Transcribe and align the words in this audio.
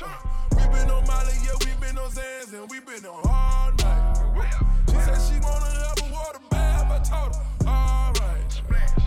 We 0.00 0.62
been 0.68 0.90
on 0.90 1.06
Molly, 1.06 1.34
yeah, 1.44 1.52
we 1.60 1.72
been 1.78 1.98
on 1.98 2.10
Xans, 2.10 2.52
and 2.54 2.70
we 2.70 2.80
been 2.80 3.04
on 3.04 3.20
all 3.28 3.72
night. 3.72 4.16
She 4.88 4.94
said 4.94 5.20
she 5.20 5.38
wanna 5.40 5.66
have 5.66 5.98
a 6.00 6.12
water 6.12 6.38
bath, 6.50 6.90
I 6.90 6.98
told 7.04 7.36
her, 7.36 7.68
alright. 7.68 9.01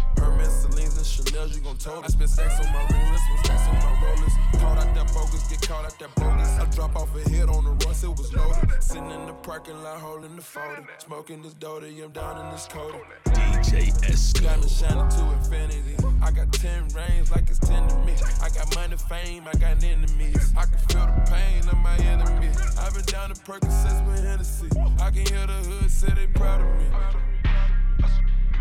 And 0.66 1.06
Chanel, 1.06 1.48
you 1.48 1.62
gon' 1.62 1.78
I 2.04 2.08
spent 2.08 2.30
sex 2.30 2.60
on 2.60 2.74
my 2.74 2.82
ring 2.90 3.12
wrist, 3.12 3.24
with 3.32 3.46
stacks 3.46 3.68
on 3.68 3.76
my 3.76 4.02
rollers. 4.02 4.34
Caught 4.60 4.78
out 4.80 4.96
that 4.96 5.14
bogus, 5.14 5.48
get 5.48 5.62
caught 5.62 5.86
out 5.86 6.00
that 6.00 6.16
bogus. 6.16 6.50
I 6.58 6.66
drop 6.74 6.96
off 6.96 7.16
a 7.16 7.30
hit 7.30 7.48
on 7.50 7.64
the 7.64 7.86
Russ, 7.86 8.04
it 8.04 8.10
was 8.10 8.34
loaded. 8.34 8.72
Sitting 8.82 9.12
in 9.12 9.28
the 9.28 9.34
parking 9.34 9.82
lot, 9.84 10.00
holding 10.00 10.36
the 10.36 10.42
folder. 10.42 10.88
Smoking 10.98 11.44
this 11.44 11.54
Dota, 11.54 11.86
I'm 12.04 12.12
down 12.12 12.46
in 12.46 12.52
this. 12.52 12.68
DJ 12.68 13.94
Esco. 14.10 14.44
Got 14.44 14.62
me 14.62 14.70
shining 14.70 15.10
to 15.10 15.34
infinity. 15.38 15.96
I 16.24 16.32
got 16.32 16.52
10 16.52 16.88
rings 16.90 17.30
like 17.30 17.50
it's 17.50 17.60
10 17.60 17.88
to 17.88 17.98
me. 18.00 18.14
I 18.42 18.50
got 18.50 18.74
money, 18.76 18.98
fame, 18.98 19.44
I 19.48 19.54
got 19.58 19.84
enemies. 19.84 20.54
I 20.58 20.66
can 20.66 20.78
feel 20.90 21.06
the 21.06 21.32
pain 21.32 21.68
of 21.70 21.78
my 21.78 21.96
enemies. 21.98 22.58
I've 22.80 22.94
been 22.96 23.06
down 23.06 23.30
to 23.30 23.36
Percocets 23.42 24.06
with 24.08 24.24
Hennessy. 24.24 24.70
I 25.00 25.12
can 25.12 25.26
hear 25.28 25.46
the 25.46 25.54
hood 25.54 25.92
say 25.92 26.10
they 26.16 26.28
proud 26.28 26.62
of 26.62 26.68
me. 26.80 27.35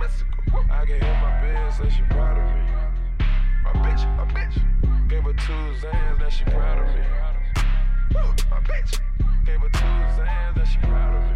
I 0.00 0.84
can 0.86 1.00
hear 1.00 1.14
my 1.22 1.30
bitch 1.40 1.72
say 1.78 1.88
she 1.88 2.02
proud 2.10 2.36
of 2.36 2.44
me. 2.52 2.62
My 3.62 3.72
bitch, 3.84 4.02
my 4.16 4.24
bitch. 4.32 5.08
Gave 5.08 5.22
her 5.22 5.32
two 5.32 5.86
Xans, 5.86 6.18
now 6.18 6.28
she 6.28 6.44
proud 6.44 6.78
of 6.78 6.88
me. 6.94 7.02
Woo, 8.14 8.34
my 8.50 8.60
bitch. 8.60 9.00
Gave 9.46 9.60
her 9.60 9.68
two 9.68 9.84
Xans, 10.16 10.56
now 10.56 10.64
she 10.64 10.78
proud 10.78 11.14
of 11.14 11.22
me. 11.22 11.34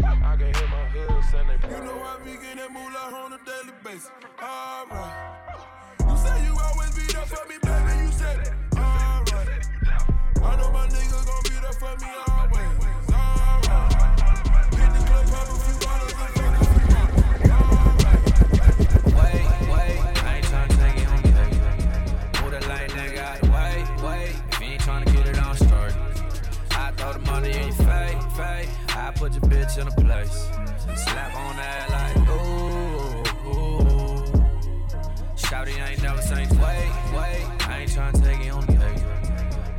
I 0.00 0.36
can 0.36 0.54
hear 0.54 0.68
my 0.68 0.84
hood 0.90 1.08
they 1.32 1.58
proud 1.58 1.72
You 1.72 1.84
know 1.84 2.02
I 2.02 2.18
be 2.24 2.32
getting 2.32 2.56
that 2.56 2.70
moolah 2.72 3.24
on 3.24 3.32
a 3.32 3.38
daily 3.44 3.74
basis. 3.82 4.10
Alright. 4.40 5.14
You 6.00 6.16
say 6.16 6.44
you 6.44 6.56
always 6.56 6.94
be 6.94 7.12
there 7.12 7.26
for 7.26 7.48
me, 7.48 7.56
baby. 7.62 8.04
You 8.04 8.12
said 8.12 8.38
it. 8.46 8.52
Alright. 8.76 9.66
I 10.42 10.56
know 10.56 10.70
my 10.70 10.86
nigga 10.86 11.26
gon' 11.26 11.42
be 11.44 11.60
there 11.60 11.72
for 11.72 11.96
me 12.04 12.27
in 29.78 29.86
a 29.86 29.90
place. 29.92 30.48
Slap 30.96 31.34
on 31.36 31.56
that 31.56 31.90
like, 31.90 32.16
ooh, 32.28 33.48
ooh. 33.48 34.24
Shouty 35.36 35.78
ain't 35.88 36.02
never 36.02 36.20
seen 36.20 36.48
wait, 36.58 36.90
wait. 37.14 37.68
I 37.68 37.80
ain't 37.82 37.90
tryna 37.90 38.24
take 38.24 38.44
it 38.44 38.50
on 38.50 38.66
you. 38.66 38.78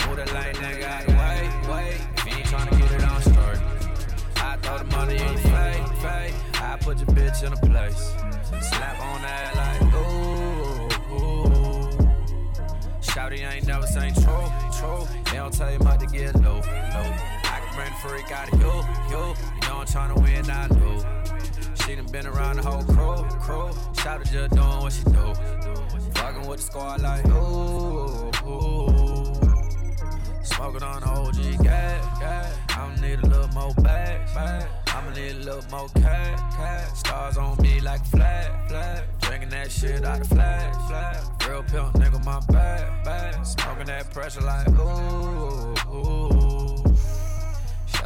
Move 0.08 0.18
the 0.18 0.34
line, 0.34 0.56
nigga, 0.56 1.06
the 1.06 1.12
way, 1.12 1.50
wait. 1.70 2.00
If 2.16 2.26
you 2.26 2.34
ain't 2.38 2.48
tryna 2.48 2.80
get 2.80 2.92
it 2.92 3.04
on, 3.04 3.22
start. 3.22 3.60
I 4.38 4.56
throw 4.62 4.78
the 4.78 4.86
money 4.86 5.16
in 5.16 5.22
your 5.22 5.38
face, 5.38 5.90
face. 6.02 6.36
I 6.54 6.78
put 6.80 6.98
your 7.00 7.08
bitch 7.08 7.44
in 7.44 7.52
a 7.52 7.58
place. 7.58 8.16
Slap 8.70 9.00
on 9.02 9.22
that 9.22 9.56
like, 9.56 9.82
ooh, 9.96 10.88
ooh. 11.14 11.90
Shouty 13.02 13.40
ain't 13.52 13.68
never 13.68 13.86
seen 13.86 14.14
true, 14.14 14.50
true. 14.80 15.06
They 15.26 15.38
don't 15.38 15.54
tell 15.54 15.72
you 15.72 15.80
much 15.80 16.00
to 16.00 16.06
get 16.06 16.36
low, 16.36 16.62
low. 16.94 17.39
The 17.80 17.96
freak 18.08 18.32
out 18.32 18.52
of 18.52 18.60
you, 18.60 18.68
you. 19.10 19.18
You 19.18 19.68
know 19.68 19.78
I'm 19.80 19.88
tryna 19.88 20.22
win, 20.22 20.50
I 20.52 20.68
lose. 20.68 21.04
She 21.82 21.96
done 21.96 22.06
been 22.12 22.28
around 22.28 22.58
the 22.58 22.62
whole 22.62 22.84
crew, 22.84 23.24
crew. 23.40 23.70
Shouty 23.94 24.30
just 24.32 24.54
doing 24.54 24.80
what 24.82 24.92
she 24.92 25.04
do. 25.06 25.34
Fucking 26.20 26.48
with 26.48 26.60
the 26.60 26.66
squad 26.66 27.02
like, 27.02 27.26
ooh, 27.28 28.32
ooh. 28.46 29.34
Smoking 30.44 30.84
on 30.84 31.02
the 31.02 31.08
OG 31.08 31.64
gas. 31.64 32.58
I'ma 32.70 32.96
need 33.02 33.20
a 33.20 33.28
little 33.28 33.48
more 33.54 33.74
bag, 33.76 34.26
bag. 34.36 34.68
I'ma 34.88 35.12
need 35.12 35.32
a 35.32 35.40
little 35.40 35.64
more 35.72 35.88
cash. 35.96 36.98
Stars 36.98 37.38
on 37.38 37.58
me 37.62 37.80
like 37.80 38.06
flag, 38.08 38.52
flag. 38.68 39.04
Drinking 39.22 39.50
that 39.50 39.72
shit 39.72 40.04
out 40.04 40.20
the 40.20 40.26
flag, 40.26 40.76
flag. 40.90 41.18
Real 41.48 41.64
pimp 41.64 41.94
nigga, 41.94 42.24
my 42.26 42.40
bag, 42.52 43.06
bag. 43.06 43.46
Smoking 43.46 43.86
that 43.86 44.12
pressure 44.12 44.42
like, 44.42 44.68
ooh, 44.68 45.76
ooh. 45.96 46.39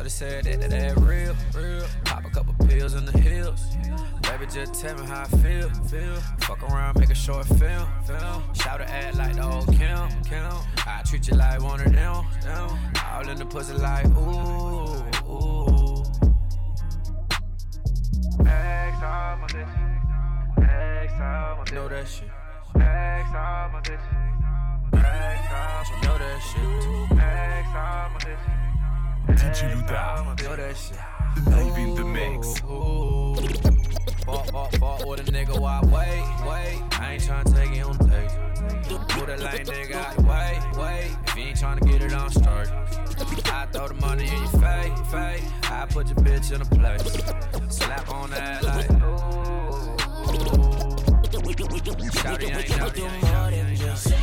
Shawty 0.03 0.11
said 0.11 0.43
that, 0.45 0.59
that, 0.59 0.69
that 0.69 0.97
real, 0.97 1.35
real. 1.55 1.85
Pop 2.03 2.25
a 2.25 2.29
couple 2.29 2.53
pills 2.67 2.93
in 2.93 3.05
the 3.05 3.17
hills. 3.17 3.61
Baby, 4.23 4.47
just 4.51 4.73
tell 4.73 4.97
me 4.97 5.05
how 5.05 5.21
I 5.21 5.25
feel, 5.25 5.69
feel. 5.69 6.15
Fuck 6.39 6.63
around, 6.63 6.99
make 6.99 7.09
a 7.09 7.15
short 7.15 7.45
film, 7.45 7.87
film. 8.05 8.43
Shout 8.53 8.79
to 8.79 8.89
act 8.89 9.15
like 9.17 9.35
the 9.35 9.43
old 9.43 9.67
Kim, 9.67 10.09
Kim. 10.23 10.51
I 10.85 11.01
treat 11.05 11.27
you 11.27 11.35
like 11.35 11.61
one 11.61 11.79
of 11.79 11.93
them, 11.93 12.25
them. 12.41 12.77
All 13.13 13.29
in 13.29 13.37
the 13.37 13.45
pussy 13.45 13.73
like, 13.75 14.05
ooh, 14.07 15.31
ooh. 15.31 16.03
X 18.45 18.97
all 19.03 19.37
my 19.37 19.47
bitches. 19.47 20.63
X 21.03 21.13
all 21.13 21.57
my 21.57 21.63
Know 21.73 21.87
that 21.87 22.07
shit. 22.07 22.29
X 22.75 23.29
all 23.29 23.69
my 23.69 23.81
bitches. 23.81 24.23
X 24.95 25.47
all 25.53 25.95
You 25.95 26.07
know 26.07 26.17
that 26.17 26.41
shit 26.41 27.15
my 27.15 27.23
X 27.23 27.67
all 27.69 28.09
my 28.09 28.19
bitches. 28.19 28.72
DJ 29.27 29.73
Louda. 29.73 30.43
Know 30.43 30.55
that 30.55 30.75
shit. 30.77 30.97
Live 31.47 31.77
in 31.77 31.95
the 31.95 32.05
mix. 32.05 32.59
Fuck, 34.25 34.45
fuck, 34.51 34.71
fuck 34.73 35.05
with 35.05 35.19
a 35.19 35.31
nigga, 35.31 35.59
why 35.59 35.81
wait, 35.83 36.23
wait? 36.47 36.99
I 36.99 37.13
ain't 37.13 37.23
tryna 37.23 37.53
take 37.53 37.77
it 37.77 37.85
on 37.85 37.97
date. 37.97 38.31
Put 39.09 39.27
that 39.27 39.39
lane 39.39 39.65
nigga 39.65 39.95
out 39.95 40.15
the 40.15 40.23
wait. 40.77 41.11
If 41.27 41.35
you 41.35 41.43
ain't 41.43 41.57
tryna 41.57 41.91
get 41.91 42.01
it 42.03 42.13
on, 42.13 42.29
start. 42.31 42.69
I 43.45 43.65
throw 43.71 43.87
the 43.89 43.93
money 43.95 44.27
in 44.27 44.33
your 44.33 44.47
face, 44.47 45.11
face. 45.11 45.43
I 45.63 45.85
put 45.89 46.07
your 46.07 46.15
bitch 46.17 46.53
in 46.53 46.61
a 46.61 46.65
place. 46.65 47.75
Slap 47.75 48.09
on 48.09 48.29
that 48.31 48.63
like, 48.63 48.89
Shouty 52.13 52.55
ain't 52.55 52.95
do 52.95 53.01
more 53.01 53.51
than 53.51 53.75
just 53.75 54.13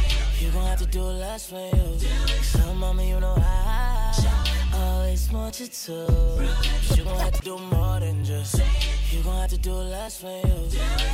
You 0.40 0.50
gon' 0.50 0.66
have 0.66 0.78
to 0.78 0.86
do 0.86 1.02
less 1.02 1.50
for 1.50 1.60
you 1.60 1.98
Tell 2.52 2.74
mama 2.74 3.04
you 3.04 3.20
know 3.20 3.34
I 3.36 4.49
always 4.80 5.32
want 5.32 5.60
you 5.60 5.66
to 5.66 5.92
You 6.96 7.04
gon' 7.04 7.18
have 7.18 7.32
to 7.32 7.42
do 7.42 7.58
more 7.58 8.00
than 8.00 8.24
just 8.24 8.60
You. 9.12 9.22
Gon' 9.22 9.40
have 9.40 9.50
to 9.50 9.58
do 9.58 9.72
less 9.72 10.20
for 10.20 10.30
you. 10.30 10.68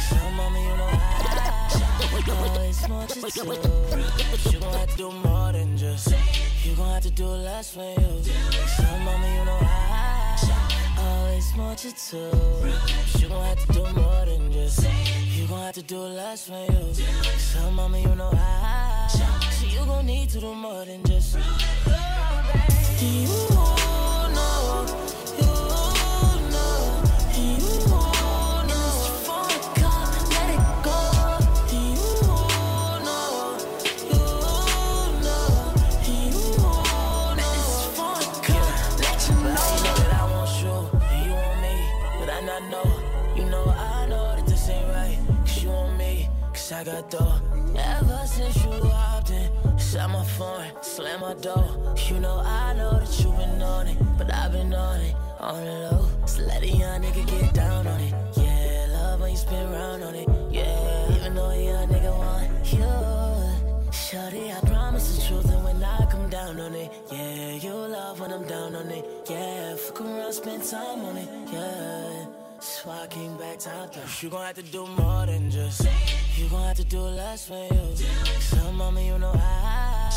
Tell 0.09 0.31
mama 0.33 0.59
you 0.59 0.77
know 0.77 0.91
I 0.93 2.49
always 2.57 2.89
want 2.89 3.17
you 3.17 3.23
to 3.23 3.29
You 4.51 4.61
gon' 4.61 4.75
have 4.75 4.91
to 4.91 4.97
do 4.97 5.11
more 5.11 5.53
than 5.53 5.77
just 5.77 6.15
You. 6.65 6.75
Gon' 6.77 6.95
have 6.95 7.03
to 7.03 7.11
do 7.11 7.27
less 7.27 7.75
for 7.75 7.85
you. 7.85 8.23
Tell 8.77 8.99
mama 8.99 9.29
you 9.39 9.45
know 9.45 9.59
I 9.63 10.47
always 10.99 11.57
want 11.57 11.85
you 11.85 11.93
to 11.93 12.17
You 13.19 13.29
gon' 13.29 13.45
have 13.45 13.67
to 13.67 13.73
do 13.73 13.83
more 14.01 14.25
than 14.27 14.53
just 14.53 14.87
You. 15.37 15.47
Gon' 15.47 15.63
have 15.63 15.75
to 15.75 15.83
do 15.83 15.99
less 15.99 16.47
for 16.47 16.65
you. 16.73 16.95
Tell 17.53 17.71
mama 17.71 17.99
you 17.99 18.15
know 18.15 18.31
I 18.35 19.09
So 19.09 19.67
you 19.67 19.85
gon' 19.87 20.07
need 20.07 20.31
to 20.31 20.41
do 20.41 20.55
more 20.55 20.85
than 20.85 21.03
just 21.05 21.37
You 22.99 23.76
I 46.77 46.85
got 46.85 47.11
dough 47.11 47.41
Ever 47.75 48.21
since 48.27 48.63
you 48.63 48.69
walked 48.69 49.31
in, 49.31 49.49
shut 49.79 50.11
my 50.11 50.23
phone, 50.23 50.71
slam 50.83 51.21
my 51.21 51.33
door 51.33 51.95
You 52.07 52.21
know 52.21 52.43
I 52.45 52.75
know 52.75 53.01
that 53.01 53.19
you 53.19 53.31
been 53.33 53.63
on 53.63 53.87
it 53.87 53.97
But 54.19 54.35
I've 54.35 54.53
been 54.53 54.75
on 54.75 55.01
it, 55.01 55.15
on 55.41 55.65
the 55.65 55.73
low 55.73 56.07
So 56.27 56.43
let 56.43 56.63
a 56.63 56.69
young 56.69 57.01
nigga 57.01 57.27
get 57.27 57.55
down 57.55 57.87
on 57.87 57.99
it 57.99 58.13
Yeah, 58.37 58.89
love 58.93 59.21
when 59.23 59.31
you 59.31 59.39
spin 59.39 59.71
round 59.71 60.05
on 60.05 60.15
it 60.17 60.29
Yeah, 60.51 61.17
even 61.17 61.35
though 61.35 61.49
a 61.49 61.65
young 61.65 61.89
nigga 61.89 62.13
want 62.19 62.71
you 62.71 63.91
Shorty, 63.91 64.53
I 64.53 64.61
promise 64.67 65.17
the 65.17 65.27
truth 65.29 65.51
And 65.51 65.65
when 65.65 65.83
I 65.83 66.05
come 66.11 66.29
down 66.29 66.61
on 66.61 66.75
it. 66.75 66.93
Yeah, 67.11 67.53
you 67.53 67.73
love 67.73 68.21
when 68.21 68.33
I'm 68.33 68.47
down 68.47 68.75
on 68.75 68.89
it. 68.91 69.05
Yeah, 69.29 69.75
fuck 69.77 70.01
around, 70.03 70.33
spend 70.33 70.63
time 70.63 71.05
on 71.07 71.17
it. 71.17 71.29
Yeah. 71.51 72.27
So 72.61 72.91
I 72.91 73.07
came 73.07 73.37
back 73.37 73.59
top 73.59 73.95
down. 73.95 74.05
You 74.21 74.29
gon' 74.29 74.45
have 74.45 74.55
to 74.57 74.63
do 74.63 74.87
more 74.87 75.27
than 75.27 75.51
just. 75.51 75.87
You 76.37 76.49
gon' 76.51 76.63
have 76.65 76.77
to 76.77 76.85
do 76.85 77.01
less 77.01 77.49
for 77.49 77.55
you. 77.55 77.97
So, 78.41 78.71
mama, 78.73 79.01
you 79.01 79.19
know 79.19 79.33
I 79.35 80.11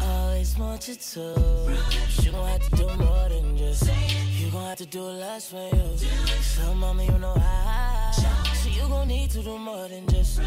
always 0.00 0.56
want 0.56 0.86
you 0.86 0.94
to. 0.94 1.78
You 2.22 2.30
gon' 2.30 2.48
have 2.48 2.70
to 2.70 2.76
do 2.76 2.86
more 2.96 3.28
than 3.28 3.56
just. 3.56 3.90
You 4.38 4.50
gon' 4.50 4.64
have 4.64 4.78
to 4.78 4.86
do 4.86 5.02
less 5.02 5.50
for 5.50 5.68
you. 5.74 5.98
So, 6.40 6.72
mama, 6.72 7.02
you 7.02 7.18
know 7.18 7.34
I. 7.36 8.12
So, 8.62 8.68
you 8.68 8.88
gon' 8.88 9.08
need 9.08 9.30
to 9.30 9.42
do 9.42 9.58
more 9.58 9.88
than 9.88 10.06
just. 10.06 10.40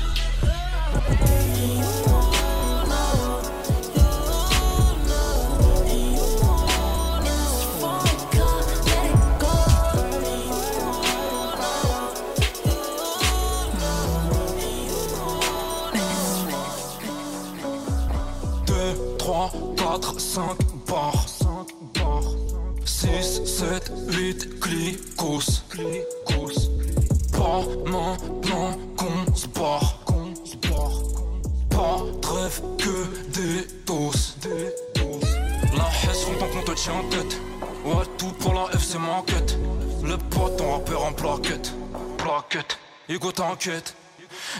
4, 19.89 20.19
5 20.19 20.55
barres. 20.87 21.25
6, 22.85 23.41
7, 23.43 23.91
8 24.09 24.59
clicos. 24.59 25.63
Pas 27.31 27.63
maintenant 27.89 28.77
qu'on 28.95 29.35
se 29.35 29.47
barre. 29.47 29.97
Pas 31.71 32.03
trêve 32.21 32.61
que 32.77 33.07
des 33.33 33.67
doses. 33.87 34.35
La 35.75 35.89
haine 36.03 36.37
on 36.39 36.53
qu'on 36.53 36.71
te 36.71 36.79
tient 36.79 36.93
en 36.93 37.09
tête. 37.09 37.41
Ouais 37.83 38.05
tout 38.19 38.31
pour 38.39 38.53
la 38.53 38.65
F 38.77 38.83
c'est 38.83 38.99
ma 38.99 39.23
quête. 39.25 39.57
Le 40.03 40.17
pote 40.17 40.61
on 40.61 40.73
rappeur 40.73 41.03
en 41.03 41.13
plaquette. 41.13 41.73
Plaquette. 42.19 42.77
Hugo 43.07 43.31
t'inquiète. 43.31 43.95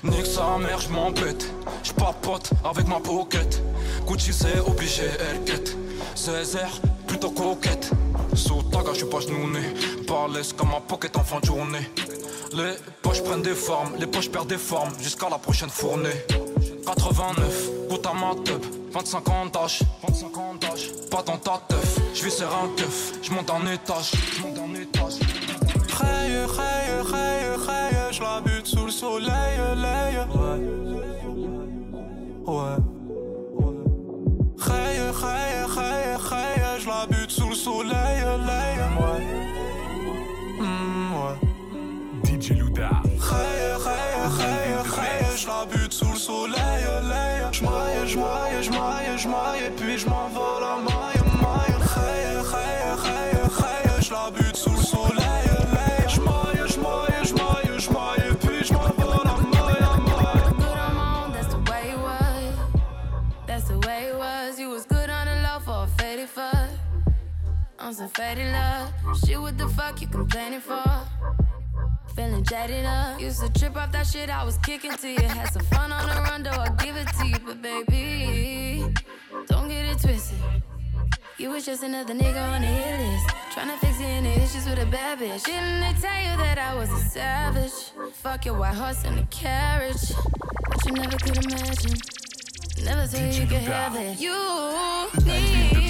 Nique 0.04 0.26
sa 0.26 0.58
mère, 0.58 0.80
j'm'embête. 0.80 1.48
J'papote 1.84 2.52
avec 2.64 2.88
ma 2.88 3.00
pocket. 3.00 3.62
Gucci 4.08 4.34
c'est 4.34 4.60
obligé, 4.60 5.04
elle 5.04 5.44
quête. 5.44 5.76
Césaire, 6.16 6.72
plutôt 7.08 7.32
coquette. 7.32 7.92
Sous 8.34 8.64
taga, 8.64 8.94
j'suis 8.94 9.06
pas 9.06 9.20
genouné. 9.20 9.62
Balèze 10.08 10.54
comme 10.54 10.70
ma 10.70 10.80
pocket 10.80 11.16
en 11.18 11.24
fin 11.24 11.40
de 11.40 11.46
journée. 11.46 11.90
Les 12.54 12.74
poches 13.02 13.24
prennent 13.24 13.42
des 13.42 13.54
formes, 13.54 13.96
les 14.00 14.08
poches 14.08 14.30
perdent 14.30 14.48
des 14.48 14.58
formes. 14.58 14.92
Jusqu'à 15.02 15.30
la 15.30 15.38
prochaine 15.38 15.70
fournée. 15.70 16.26
89, 16.86 17.70
goûte 17.90 18.06
à 18.06 18.14
ma 18.14 18.36
teub. 18.44 18.64
25 18.92 19.30
ans 19.30 19.46
d'âge, 19.46 19.80
25 20.08 20.38
ans 20.38 20.56
d'âge. 20.60 20.90
Pas 21.12 21.22
dans 21.22 21.38
ta 21.38 21.62
teuf, 21.68 22.00
j'vis 22.16 22.32
serrer 22.32 22.56
un 22.56 22.76
keuf. 22.76 23.14
J'monte 23.22 23.50
en 23.52 23.66
étage, 23.68 24.12
j'monte 24.36 24.58
en 24.58 24.74
étage. 24.74 25.20
Raye, 25.94 26.46
raye, 26.46 27.02
raye, 27.04 27.56
raye, 27.68 28.12
je 28.12 28.24
soleil, 29.00 29.57
lay, 29.78 30.12
ouais. 30.36 30.60
ouais. 32.48 32.78
Hey, 34.68 34.98
je 36.80 36.88
la 36.88 37.06
bute 37.07 37.31
sous 37.31 37.50
le 37.50 37.56
soleil, 37.56 38.22
lay, 38.50 38.75
hmm, 40.60 41.13
ouais. 41.13 41.24
Ouais. 41.24 41.38
DJ 42.25 42.51
Luda. 42.60 42.90
Hey, 43.06 43.13
hey, 43.86 44.01
hey, 44.38 44.74
hey, 44.98 45.38
je 45.38 45.48
la 45.48 45.66
bute 45.66 45.94
sous 45.94 46.12
le 46.12 46.19
soleil, 46.19 46.84
lay. 47.10 47.30
Je 47.54 47.63
maille, 47.63 48.06
je 48.06 48.18
maille, 48.18 48.63
je 48.63 48.69
maille, 48.69 49.18
je 49.18 49.28
maille, 49.30 49.72
puis 49.78 49.98
je 49.98 50.10
m'envole 50.10 50.63
en 50.63 50.89
On 67.90 67.96
some 67.96 68.08
faded 68.10 68.54
love. 68.54 68.94
Shit, 69.26 69.42
what 69.42 69.58
the 69.58 69.68
fuck 69.68 70.00
you 70.00 70.06
complaining 70.06 70.60
for? 70.60 70.84
Feeling 72.16 72.44
jaded 72.44 72.86
up. 72.86 73.20
Used 73.20 73.42
to 73.42 73.52
trip 73.52 73.76
off 73.76 73.92
that 73.94 74.06
shit 74.06 74.30
I 74.30 74.44
was 74.44 74.60
kicking 74.60 74.92
to 74.92 75.10
you. 75.10 75.28
Had 75.28 75.52
some 75.52 75.64
fun 75.74 75.92
on 75.92 76.08
the 76.08 76.22
run, 76.22 76.44
though 76.44 76.52
I 76.52 76.70
give 76.84 76.96
it 76.96 77.08
to 77.18 77.26
you. 77.26 77.38
But 77.44 77.64
baby, 77.64 78.94
don't 79.48 79.70
get 79.70 79.86
it 79.86 80.00
twisted. 80.00 80.38
You 81.40 81.50
was 81.50 81.66
just 81.66 81.82
another 81.82 82.14
nigga 82.14 82.54
on 82.54 82.62
the 82.62 82.68
hit 82.68 83.00
list. 83.00 83.28
Tryna 83.56 83.80
fix 83.80 84.00
any 84.02 84.36
issues 84.36 84.70
with 84.70 84.78
a 84.78 84.86
bad 84.86 85.18
bitch. 85.18 85.46
Didn't 85.46 85.80
they 85.80 86.00
tell 86.00 86.22
you 86.22 86.38
that 86.44 86.60
I 86.60 86.76
was 86.76 86.92
a 86.92 87.10
savage? 87.10 87.72
Fuck 88.14 88.46
your 88.46 88.60
white 88.60 88.76
horse 88.76 89.04
and 89.04 89.18
a 89.18 89.26
carriage. 89.32 90.14
But 90.68 90.86
you 90.86 90.92
never 90.92 91.18
could 91.18 91.44
imagine. 91.44 91.98
Never 92.84 93.08
thought 93.08 93.34
you 93.34 93.48
could 93.48 93.64
have 93.64 93.96
it. 93.96 94.20
You 94.20 95.10
needed 95.26 95.89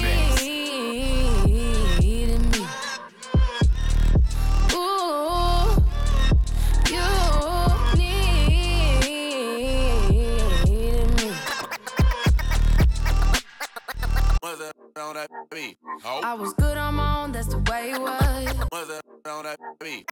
on 15.52 15.58
that? 16.02 16.24
I 16.24 16.34
was 16.34 16.52
good 16.54 16.76
on 16.76 16.94
my 16.94 17.22
own, 17.22 17.32
that's 17.32 17.48
the 17.48 17.58
way 17.58 17.92
it 17.92 18.00
was. 18.00 18.54
What's 18.70 18.88
that 18.88 19.02
on 19.28 19.44
that 19.44 19.58
beat? 19.80 20.08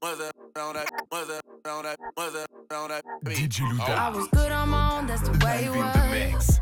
What's 0.00 0.18
that 0.18 0.32
on 0.58 0.74
that? 0.74 0.90
What's 1.08 1.28
that 1.28 1.42
on 1.68 1.82
that? 1.84 1.98
What's 2.14 2.32
that 2.34 2.48
on 2.74 2.88
that 2.88 3.04
beat? 3.24 3.36
DJ 3.36 3.80
I 3.80 4.10
was 4.10 4.28
good 4.28 4.52
on 4.52 4.68
my 4.68 4.98
own, 4.98 5.06
that's 5.06 5.22
the 5.22 5.32
way 5.44 5.64
it 5.64 5.70
Live 5.70 5.94
the 5.94 6.32
was. 6.34 6.60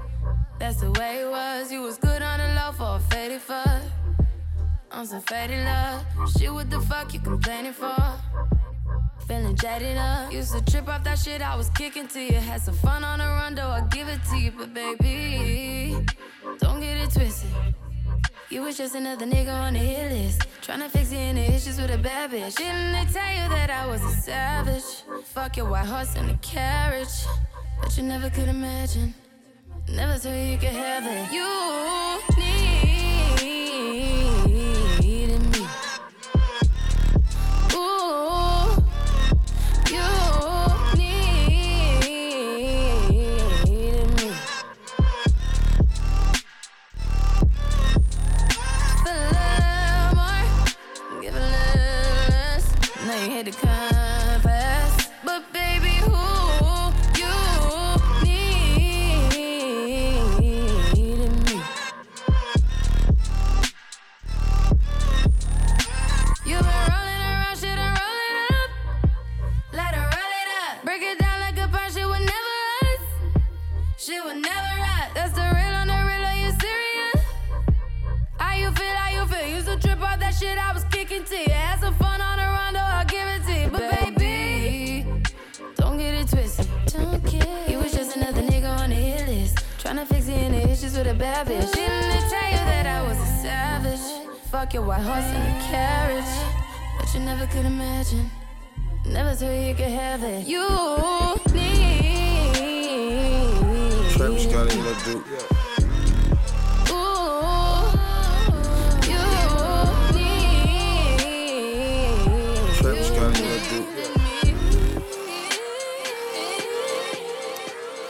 That's 0.58 0.80
the 0.80 0.90
way 0.92 1.20
it 1.20 1.30
was. 1.30 1.72
You 1.72 1.82
was 1.82 1.96
good 1.98 2.22
on 2.22 2.38
the 2.38 2.54
low 2.54 2.72
for 2.72 2.96
a 2.96 3.00
faded 3.10 3.40
fuck. 3.40 3.82
On 4.92 5.06
some 5.06 5.20
faded 5.22 5.64
love. 5.64 6.04
Shit, 6.38 6.52
what 6.52 6.70
the 6.70 6.80
fuck 6.80 7.12
you 7.12 7.20
complaining 7.20 7.72
for? 7.72 7.96
Feeling 9.26 9.56
jaded 9.56 9.96
up. 9.96 10.32
Used 10.32 10.52
to 10.52 10.64
trip 10.64 10.88
off 10.88 11.02
that 11.04 11.18
shit 11.18 11.42
I 11.42 11.56
was 11.56 11.70
kicking 11.70 12.06
to 12.08 12.20
you. 12.20 12.34
Had 12.34 12.60
some 12.60 12.74
fun 12.74 13.02
on 13.02 13.18
the 13.18 13.24
run, 13.24 13.54
though 13.54 13.68
I 13.68 13.80
give 13.90 14.06
it 14.06 14.20
to 14.30 14.36
you. 14.36 14.52
But 14.52 14.72
baby, 14.74 15.96
don't 16.60 16.80
get 16.80 16.98
it 16.98 17.10
twisted. 17.10 17.50
You 18.50 18.62
was 18.62 18.76
just 18.76 18.94
another 18.94 19.26
nigga 19.26 19.52
on 19.52 19.72
the 19.72 19.78
hit 19.78 20.12
list. 20.12 20.46
Tryna 20.62 20.90
fix 20.90 21.12
any 21.12 21.46
issues 21.46 21.80
with 21.80 21.90
a 21.90 21.98
bad 21.98 22.30
bitch. 22.30 22.56
Didn't 22.56 22.92
they 22.92 23.12
tell 23.12 23.32
you 23.34 23.48
that 23.48 23.70
I 23.70 23.86
was 23.86 24.02
a 24.02 24.10
savage? 24.10 25.02
Fuck 25.24 25.56
your 25.56 25.68
white 25.68 25.86
horse 25.86 26.14
and 26.16 26.30
a 26.30 26.36
carriage. 26.38 27.26
But 27.80 27.96
you 27.96 28.02
never 28.02 28.30
could 28.30 28.48
imagine. 28.48 29.14
Never 29.88 30.14
thought 30.14 30.30
you 30.30 30.58
could 30.58 30.68
have 30.68 31.04
it. 31.06 31.32
You 31.32 31.44
needed 32.38 34.23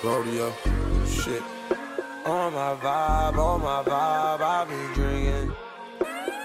Rodeo, 0.04 0.52
shit. 1.06 1.42
On 2.26 2.52
my 2.52 2.74
vibe, 2.74 3.38
on 3.38 3.62
my 3.62 3.82
vibe, 3.82 4.40
I've 4.42 4.68
been 4.68 4.92
drinking. 4.92 5.56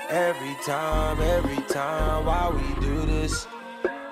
Every 0.09 0.55
time, 0.65 1.19
every 1.19 1.61
time, 1.67 2.25
while 2.25 2.53
we 2.53 2.85
do 2.85 3.01
this. 3.05 3.47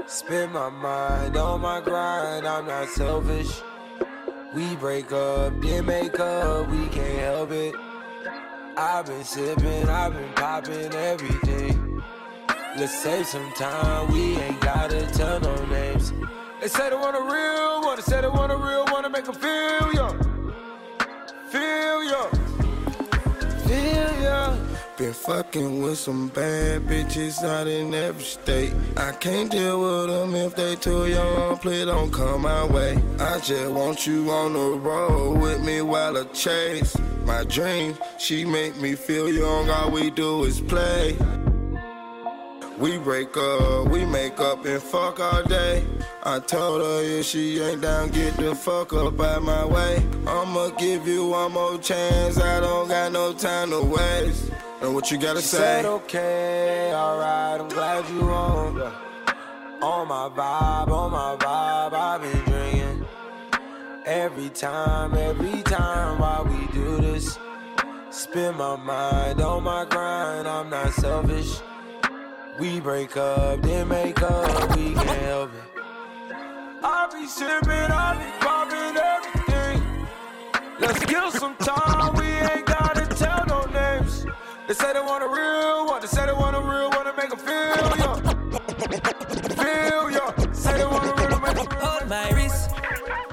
Spend 0.06 0.51
my 0.51 0.70
mind 0.70 1.38
on 1.38 1.62
my 1.62 1.80
grind, 1.80 2.46
I'm 2.46 2.68
not 2.68 2.89
selfish. 2.89 3.62
We 4.54 4.75
break 4.75 5.13
up, 5.13 5.54
then 5.62 5.86
make 5.86 6.20
up, 6.20 6.70
we 6.70 6.86
can't 6.88 7.20
help 7.20 7.51
it. 7.51 7.74
I've 8.75 9.06
been 9.06 9.24
sipping, 9.24 9.88
I've 9.88 10.13
been 10.13 10.34
popping 10.34 10.94
everything. 10.94 12.04
Let's 12.75 13.01
save 13.01 13.25
some 13.25 13.50
time, 13.54 14.12
we 14.12 14.36
ain't 14.36 14.60
gotta 14.60 15.08
tell 15.13 15.39
no 15.39 15.56
names. 15.68 16.12
They 16.60 16.68
say 16.68 16.89
they 16.89 16.96
want 16.98 17.16
a 17.16 17.22
real 17.22 17.76
they 17.98 18.04
say 18.04 18.22
they 18.22 18.27
want 18.27 18.51
a 18.51 18.56
real 18.56 18.86
to 18.86 19.10
make 19.10 19.25
them 19.25 19.34
feel 19.34 19.94
young. 19.94 20.54
Feel 21.50 22.04
young. 22.04 22.32
Feel 23.66 24.22
young. 24.22 24.68
Been 24.98 25.13
fucking 25.13 25.82
with 25.82 25.98
some 25.98 26.27
bad 26.30 26.84
bitches 26.84 27.44
out 27.44 27.68
in 27.68 27.94
every 27.96 28.24
state. 28.24 28.74
I 28.96 29.13
can't 29.13 29.50
deal 29.51 29.82
with 29.82 30.10
them 30.10 30.36
if 30.36 30.56
they 30.56 30.75
too 30.75 31.08
young. 31.08 31.58
Please 31.58 31.86
don't 31.86 32.12
come 32.12 32.44
my 32.44 32.66
way. 32.66 33.01
I 33.20 33.39
just 33.39 33.72
want 33.72 34.06
you 34.06 34.30
on 34.30 34.54
the 34.54 34.77
road 34.77 35.39
with 35.39 35.63
me 35.63 35.82
while 35.82 36.18
I 36.18 36.24
chase 36.25 36.96
my 37.25 37.46
dreams. 37.46 37.98
She 38.20 38.46
make 38.46 38.80
me 38.80 38.94
feel 38.94 39.27
young. 39.27 39.72
All 39.72 39.89
we 39.89 40.12
do 40.12 40.44
is 40.44 40.62
play. 40.62 41.18
We 42.77 43.00
break 43.00 43.36
up, 43.36 43.88
we 43.89 44.05
make 44.05 44.39
up 44.39 44.63
and 44.65 44.81
fuck 44.81 45.19
all 45.19 45.41
day. 45.43 45.84
I 46.24 46.39
told 46.39 46.81
her 46.81 47.01
if 47.03 47.25
she 47.25 47.60
ain't 47.60 47.81
down, 47.81 48.10
get 48.10 48.36
the 48.38 48.53
fuck 48.53 48.93
up 48.93 49.19
out 49.19 49.41
my 49.41 49.65
way. 49.65 50.05
I'ma 50.27 50.69
give 50.77 51.07
you 51.07 51.27
one 51.29 51.53
more 51.53 51.79
chance. 51.79 52.38
I 52.38 52.60
don't 52.60 52.88
got 52.88 53.12
no 53.12 53.34
time 53.34 53.72
to 53.72 53.81
waste. 53.81 54.51
And 54.81 54.93
what 54.93 55.10
you 55.10 55.17
gotta 55.17 55.41
She 55.41 55.48
say? 55.48 55.57
said 55.57 55.86
okay, 55.86 56.91
alright, 56.93 57.60
I'm 57.62 57.67
glad 57.69 58.07
you 58.12 58.22
on. 58.29 58.79
On 59.81 60.07
my 60.07 60.29
vibe, 60.29 60.91
on 60.91 61.12
my 61.12 61.36
vibe, 61.39 61.93
I've 61.93 62.22
been 62.22 62.43
drinking. 62.46 63.05
Every 64.05 64.50
time, 64.50 65.15
every 65.15 65.63
time 65.63 66.19
while 66.19 66.46
we 66.46 66.67
do 66.74 66.98
this. 67.01 67.39
Spend 68.12 68.57
my 68.57 68.75
mind 68.75 69.41
on 69.41 69.63
my 69.63 69.84
grind, 69.86 70.48
I'm 70.48 70.69
not 70.69 70.93
selfish. 70.93 71.60
We 72.59 72.79
break 72.79 73.15
up, 73.17 73.61
then 73.61 73.87
make 73.87 74.19
up, 74.23 74.75
we 74.75 74.95
can't 74.95 75.21
help 75.21 75.51
it. 75.53 75.61
I 76.83 77.07
be 77.13 77.27
sipping, 77.27 77.69
I 77.69 78.15
be 78.17 78.31
popping 78.43 78.97
everything. 78.97 80.07
Let's 80.79 81.05
kill 81.05 81.29
some 81.29 81.55
time, 81.57 82.15
we 82.15 82.25
ain't 82.25 82.65
gotta 82.65 83.05
tell 83.15 83.45
no 83.45 83.63
names. 83.71 84.25
They 84.67 84.73
say 84.73 84.91
they 84.93 84.99
want 85.01 85.23
a 85.23 85.27
real 85.27 85.85
one, 85.85 86.01
they 86.01 86.07
say 86.07 86.25
they 86.25 86.33
want 86.33 86.55
a 86.55 86.59
real 86.59 86.89
one 86.89 87.05
to 87.05 87.13
make 87.15 87.29
them 87.29 87.37
feel 87.37 87.97
young. 87.97 88.21
Feel 89.55 90.09
young. 90.09 90.53
Say 90.53 90.77
they 90.77 90.85
want 90.85 91.05
a 91.05 91.27
real, 91.27 91.39
make 91.39 91.55
them 91.55 91.67
Hold 91.79 92.09
my 92.09 92.31
wrist, 92.31 92.71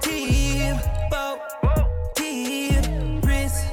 team, 0.02 0.78
bow, 1.10 1.40
team, 2.14 3.20
wrist, 3.22 3.68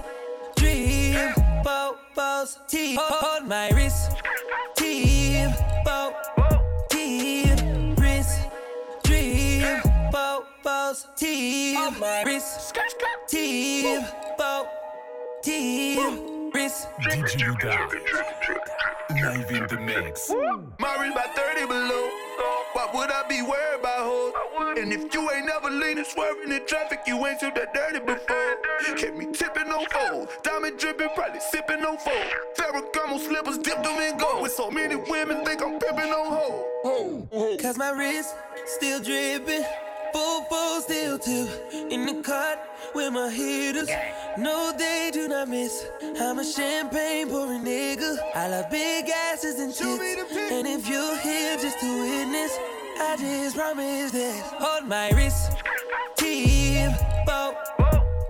dream, 0.55 1.33
bow, 1.61 1.97
bows, 2.15 2.59
team. 2.69 2.97
Hold 3.01 3.47
my 3.49 3.69
wrist, 3.71 4.11
team, 4.91 5.49
bow, 5.85 6.13
team, 6.89 7.95
wrist, 7.95 8.39
dream, 9.03 9.81
bow, 10.11 10.43
bows, 10.63 11.05
oh 11.07 11.13
team. 11.15 12.25
Wrist, 12.25 12.75
team, 13.27 14.01
bow, 14.37 14.67
team, 15.41 16.51
wrist. 16.51 16.87
DJ 17.03 17.55
Live 19.23 19.51
in 19.51 19.67
the 19.67 19.79
mix. 19.79 20.29
My 20.79 20.95
wrist 20.99 21.15
by 21.15 21.25
30 21.35 21.67
below. 21.67 22.30
Why 22.73 22.89
would 22.93 23.11
I 23.11 23.27
be 23.27 23.41
worried 23.41 23.79
about 23.79 24.05
hoes? 24.05 24.33
And 24.77 24.91
if 24.93 25.13
you 25.13 25.29
ain't 25.31 25.45
never 25.45 25.69
leaning, 25.69 26.05
swerving 26.05 26.51
in 26.51 26.65
traffic, 26.65 26.99
you 27.05 27.25
ain't 27.25 27.39
seen 27.39 27.53
that 27.55 27.73
dirty 27.73 27.99
before. 27.99 28.97
Kept 28.97 29.17
me 29.17 29.27
tipping 29.31 29.71
on 29.71 29.85
foes. 29.87 30.27
Diamond 30.43 30.79
dripping, 30.79 31.09
probably 31.15 31.39
sipping 31.39 31.83
on 31.83 31.97
foes. 31.97 32.31
Ferragamo 32.57 33.19
slippers 33.19 33.57
dipped 33.57 33.83
them 33.83 33.99
in 33.99 34.17
gold. 34.17 34.41
With 34.41 34.53
so 34.53 34.71
many 34.71 34.95
women, 34.95 35.45
think 35.45 35.61
I'm 35.61 35.79
pimping 35.79 36.11
on 36.11 36.31
hoes. 36.83 37.61
Cause 37.61 37.77
my 37.77 37.91
wrist 37.91 38.35
still 38.65 38.99
dripping. 39.01 39.63
Full 40.13 40.43
full 40.45 40.81
still 40.81 41.19
too. 41.19 41.47
In 41.89 42.05
the 42.05 42.21
cut 42.23 42.70
with 42.93 43.13
my 43.13 43.29
hitters. 43.29 43.89
No, 44.37 44.71
they 44.77 45.11
do 45.13 45.27
not 45.27 45.47
miss. 45.47 45.85
I'm 46.19 46.39
a 46.39 46.43
champagne 46.43 47.27
pouring 47.27 47.63
nigga. 47.63 48.17
I 48.35 48.47
love 48.47 48.69
big 48.69 49.09
asses 49.09 49.59
and 49.59 49.73
tits. 49.73 50.51
And 50.51 50.67
if 50.67 50.87
you're 50.87 51.17
here 51.17 51.57
just 51.57 51.79
to 51.79 52.01
witness, 52.01 52.57
I 52.99 53.17
just 53.19 53.55
promise 53.55 54.11
that. 54.11 54.41
Hold 54.59 54.87
my 54.87 55.09
wrist. 55.11 55.51
Team, 56.17 56.91
bow, 57.25 57.55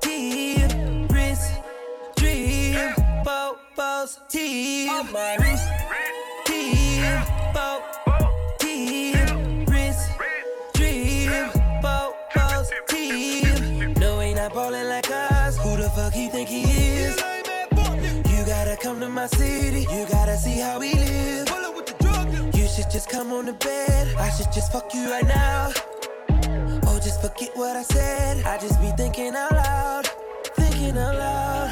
team, 0.02 1.08
wrist, 1.08 1.52
dream, 2.16 2.94
bow, 3.24 3.58
bows, 3.76 4.20
team. 4.30 4.90
Hold 4.90 5.12
my 5.12 5.36
wrist. 5.38 5.68
Team, 6.46 7.04
bow, 7.54 7.82
come 18.92 19.00
to 19.00 19.10
my 19.10 19.28
city. 19.28 19.86
You 19.90 20.06
gotta 20.10 20.36
see 20.36 20.60
how 20.60 20.78
we 20.78 20.94
live. 20.94 21.48
You 22.54 22.68
should 22.68 22.90
just 22.92 23.08
come 23.10 23.32
on 23.32 23.46
the 23.46 23.54
bed. 23.54 24.16
I 24.18 24.30
should 24.32 24.52
just 24.52 24.70
fuck 24.74 24.94
you 24.94 25.10
right 25.10 25.26
now. 25.26 25.72
Oh, 26.88 27.00
just 27.02 27.22
forget 27.22 27.52
what 27.56 27.78
I 27.78 27.84
said. 27.84 28.46
I 28.46 28.58
just 28.58 28.82
be 28.82 28.92
thinking 28.98 29.34
out 29.34 29.54
loud. 29.54 30.08
Thinking 30.60 30.98
out 30.98 31.16
loud. 31.16 31.70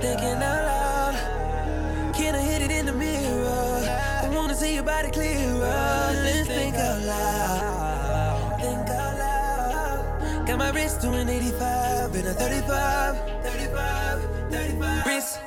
Thinking 0.00 0.40
out 0.50 0.62
loud. 0.70 2.14
Can 2.14 2.36
I 2.36 2.42
hit 2.50 2.62
it 2.62 2.70
in 2.70 2.86
the 2.86 2.92
mirror? 2.92 3.80
I 4.22 4.28
wanna 4.32 4.54
see 4.54 4.74
your 4.74 4.84
body 4.84 5.10
clearer. 5.10 6.12
Let's 6.26 6.46
think 6.46 6.76
out 6.76 7.02
loud. 7.02 8.60
Think 8.60 8.88
out 8.88 9.14
loud. 9.18 10.46
Got 10.46 10.58
my 10.58 10.70
wrist 10.70 11.00
doing 11.00 11.28
85 11.28 12.14
and 12.14 12.28
a 12.28 12.34
35. 12.34 13.16
35, 13.42 14.52
35. 14.52 15.06
Wrist, 15.06 15.40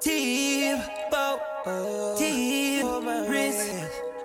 team, 0.00 0.78
bow, 1.10 1.38
team, 2.18 2.86
wrist, 3.28 3.70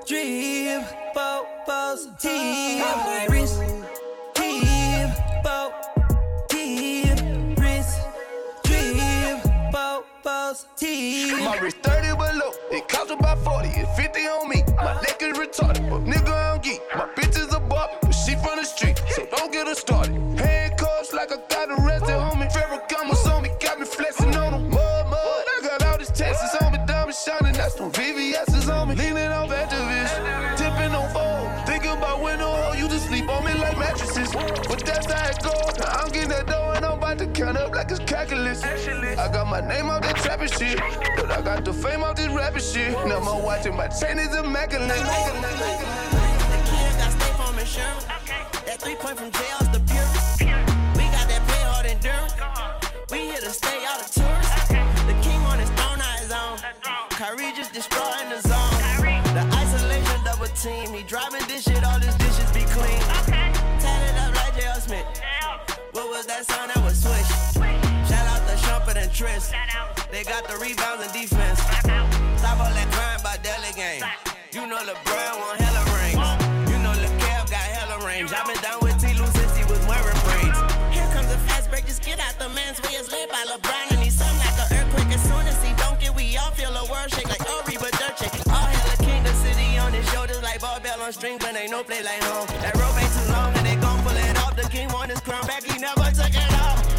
dream, 0.08 0.82
bow, 1.14 1.46
bows. 1.68 2.08
My 2.24 3.28
wrist, 3.30 3.62
team, 4.34 5.12
bow. 5.44 5.72
My 11.44 11.58
wrist 11.60 11.78
30 11.84 12.16
below, 12.18 12.52
it 12.72 12.88
cost 12.88 13.12
about 13.12 13.38
40, 13.40 13.70
and 13.70 13.88
50 13.90 14.20
on 14.22 14.50
me. 14.50 14.64
My 14.78 14.94
neck 15.02 15.22
is 15.22 15.38
retarded, 15.38 15.90
but 15.90 16.04
nigga, 16.04 16.54
I'm 16.54 16.62
geek. 16.62 16.82
My 16.96 17.06
bitch 17.16 17.38
is 17.38 17.54
a 17.54 17.60
Barbie, 17.60 17.94
but 18.02 18.12
she 18.12 18.36
from 18.36 18.58
the 18.58 18.64
street, 18.64 19.02
so 19.10 19.26
don't 19.36 19.52
get 19.52 19.68
her 19.68 19.76
started. 19.76 20.16
Handcuffs 20.40 21.14
like 21.14 21.32
I 21.32 21.38
got 21.50 21.70
arrested, 21.70 21.85
up 38.32 38.64
like. 38.64 39.18
I 39.20 39.32
got 39.32 39.48
my 39.48 39.62
name 39.62 39.86
out 39.86 40.02
that 40.04 40.16
trapping 40.18 40.48
shit, 40.48 40.80
but 41.16 41.32
I 41.32 41.42
got 41.42 41.66
the 41.66 41.74
fame 41.74 42.04
out 42.04 42.16
this 42.16 42.28
rapping 42.28 42.62
shit. 42.62 42.94
Now 43.08 43.20
my 43.20 43.36
watch 43.40 43.66
and 43.66 43.76
my 43.76 43.88
chain 43.88 44.20
is 44.20 44.36
immaculate. 44.36 44.90
The 44.90 45.04
kid 46.66 46.98
got 46.98 47.12
stay 47.12 47.34
from 47.38 47.60
insurance. 47.60 48.06
That 48.66 48.78
three 48.80 48.96
point 48.96 49.18
from 49.18 49.32
jail's 49.32 49.70
the 49.72 49.80
pure. 49.86 50.10
We 50.98 51.06
got 51.12 51.28
that 51.30 51.42
play 51.48 51.64
hard 51.70 51.86
endurance. 51.86 52.34
We 53.12 53.20
here 53.30 53.42
to 53.42 53.50
stay 53.50 53.86
out 53.86 54.02
of 54.02 54.12
tourists. 54.12 54.70
The 55.06 55.16
king 55.22 55.42
on 55.46 55.60
his 55.60 55.70
throne, 55.72 56.00
not 56.00 56.20
his 56.20 56.32
own. 56.32 56.58
Kyrie 57.10 57.54
just 57.56 57.74
destroying 57.74 58.30
the 58.30 58.42
zone. 58.42 58.76
The 59.34 59.44
isolation 59.54 60.24
double 60.24 60.48
team. 60.58 60.94
He 60.94 61.04
driving 61.04 61.46
this 61.48 61.64
shit, 61.64 61.84
all 61.84 62.00
his 62.00 62.16
dishes 62.16 62.52
be 62.52 62.66
clean. 62.74 63.00
Tatted 63.80 64.18
up 64.18 64.36
like 64.36 64.56
J.R. 64.60 64.80
Smith. 64.82 65.06
What 65.92 66.10
was 66.10 66.26
that 66.26 66.46
sound? 66.46 66.72
That 66.72 66.84
was 66.84 67.02
swish. 67.02 67.05
Shout 67.05 67.05
out 67.05 67.05
Trent. 69.16 69.48
They 70.12 70.28
got 70.28 70.44
the 70.44 70.60
rebounds 70.60 71.08
and 71.08 71.14
defense. 71.16 71.64
Stop 72.36 72.60
all 72.60 72.68
that 72.68 72.90
crying 72.92 73.24
by 73.24 73.40
Deli 73.40 73.72
game. 73.72 74.04
You 74.52 74.68
know 74.68 74.76
LeBron 74.76 75.32
won 75.40 75.56
hella 75.56 75.88
rings. 75.96 76.20
You 76.68 76.76
know 76.84 76.92
LeCav 76.92 77.48
got 77.48 77.64
hella 77.64 78.04
range. 78.04 78.36
I've 78.36 78.44
been 78.44 78.60
down 78.60 78.84
with 78.84 79.00
T. 79.00 79.16
Lue 79.16 79.24
since 79.40 79.56
he 79.56 79.64
was 79.72 79.80
wearing 79.88 80.20
braids. 80.28 80.60
Here 80.92 81.08
comes 81.16 81.32
a 81.32 81.40
fast 81.48 81.72
break, 81.72 81.88
just 81.88 82.04
get 82.04 82.20
out 82.20 82.36
the 82.44 82.52
man's 82.52 82.84
way. 82.84 83.00
It's 83.00 83.08
led 83.08 83.32
by 83.32 83.40
LeBron 83.48 83.96
and 83.96 84.04
he's 84.04 84.20
something 84.20 84.36
like 84.36 84.60
an 84.68 84.84
earthquake. 84.84 85.08
As 85.16 85.24
soon 85.24 85.48
as 85.48 85.64
he 85.64 85.72
don't 85.80 85.96
get, 85.96 86.12
we 86.12 86.36
all 86.36 86.52
feel 86.52 86.76
a 86.76 86.84
world 86.92 87.08
shake 87.16 87.32
like 87.32 87.40
Ori 87.48 87.80
but 87.80 87.96
shake. 88.20 88.36
All 88.52 88.68
hella 88.68 89.00
king, 89.00 89.24
the 89.24 89.32
city 89.40 89.80
on 89.80 89.96
his 89.96 90.04
shoulders 90.12 90.44
like 90.44 90.60
barbell 90.60 91.00
on 91.00 91.16
string, 91.16 91.40
but 91.40 91.56
ain't 91.56 91.72
no 91.72 91.88
play 91.88 92.04
like 92.04 92.20
home. 92.28 92.52
That 92.60 92.76
rope 92.76 93.00
ain't 93.00 93.16
too 93.16 93.32
long 93.32 93.56
and 93.56 93.64
they 93.64 93.80
gon' 93.80 94.04
pull 94.04 94.12
it 94.12 94.36
off. 94.44 94.60
The 94.60 94.68
king 94.68 94.92
won 94.92 95.08
his 95.08 95.24
crown 95.24 95.48
back, 95.48 95.64
he 95.64 95.80
never 95.80 96.04
took 96.12 96.36
it 96.36 96.52
off. 96.60 96.95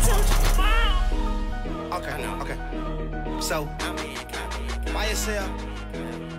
Okay, 1.97 2.13
okay. 2.43 2.59
So, 3.41 3.67
YSL, 4.93 5.49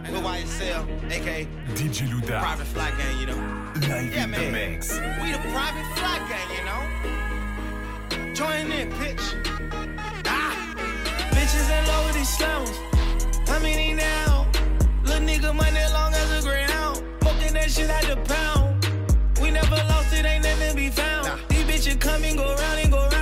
with 0.03 0.21
YSL, 0.21 1.11
aka 1.11 1.47
DJ 1.73 2.07
Louda. 2.07 2.39
Private 2.39 2.67
Fly 2.67 2.91
Gang, 2.91 3.19
you 3.19 3.25
know. 3.25 3.71
Live 3.73 4.13
Yeah, 4.13 4.25
in 4.25 4.31
the 4.31 4.51
mix. 4.51 4.93
We 4.93 5.31
the 5.31 5.39
Private 5.49 5.87
Fly 5.97 6.17
Gang, 6.29 6.49
you 6.53 6.63
know. 6.69 8.35
Join 8.35 8.71
in, 8.71 8.91
pitch. 8.99 9.33
Ah. 10.27 10.53
Bitches 11.31 11.69
in 11.75 11.87
low 11.87 12.05
with 12.05 12.13
these 12.13 12.29
slums. 12.29 12.77
How 13.49 13.57
many 13.59 13.95
now? 13.95 14.45
Little 15.05 15.25
nigga 15.25 15.55
money 15.55 15.79
long 15.91 16.13
as 16.13 16.37
a 16.37 16.47
greyhound. 16.47 17.01
Smoking 17.21 17.53
that 17.55 17.71
shit 17.71 17.89
out 17.89 18.03
the 18.03 18.17
pound. 18.31 18.85
We 19.41 19.49
never 19.49 19.75
lost 19.89 20.13
it, 20.13 20.23
ain't 20.23 20.43
nothing 20.43 20.69
to 20.69 20.75
be 20.75 20.89
found. 20.91 21.41
These 21.49 21.63
bitches 21.63 21.99
come 21.99 22.23
and 22.23 22.37
go 22.37 22.45
round 22.45 22.79
and 22.79 22.91
go 22.91 22.99
round. 22.99 23.16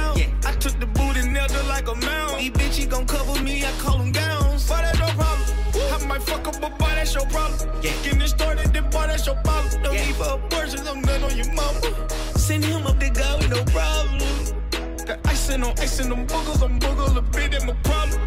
Like 1.85 1.95
a 1.95 2.05
mound. 2.05 2.39
These 2.39 2.51
bitches 2.51 2.89
gon' 2.89 3.05
cover 3.05 3.41
me, 3.41 3.65
I 3.65 3.71
call 3.79 3.97
them 3.97 4.11
gowns. 4.11 4.67
But 4.67 4.81
that's 4.81 4.99
no 4.99 5.07
problem. 5.07 6.03
I 6.03 6.05
might 6.07 6.23
fuck 6.23 6.47
up 6.47 6.55
a 6.55 6.69
boy, 6.69 6.91
that's 6.95 7.13
your 7.13 7.25
problem. 7.27 7.69
Yeah. 7.81 7.91
Getting 8.03 8.21
it 8.21 8.27
started, 8.29 8.73
then 8.73 8.89
boy, 8.89 9.07
that's 9.07 9.25
your 9.25 9.35
problem. 9.43 9.81
No 9.83 9.91
need 9.91 10.15
for 10.15 10.33
abortions, 10.33 10.87
I'm 10.87 11.01
none 11.01 11.23
on 11.23 11.37
your 11.37 11.51
mama. 11.53 11.81
Send 12.37 12.63
him 12.65 12.85
up 12.85 12.99
the 12.99 13.09
guy 13.09 13.47
no 13.47 13.63
problem. 13.65 14.19
Got 15.05 15.27
icing 15.27 15.63
on 15.63 15.73
icing, 15.79 16.09
them 16.09 16.27
boogers 16.27 16.61
on 16.63 16.79
boogers, 16.79 17.17
a 17.17 17.21
bit 17.21 17.53
in 17.53 17.67
my 17.67 17.73
problem. 17.83 18.21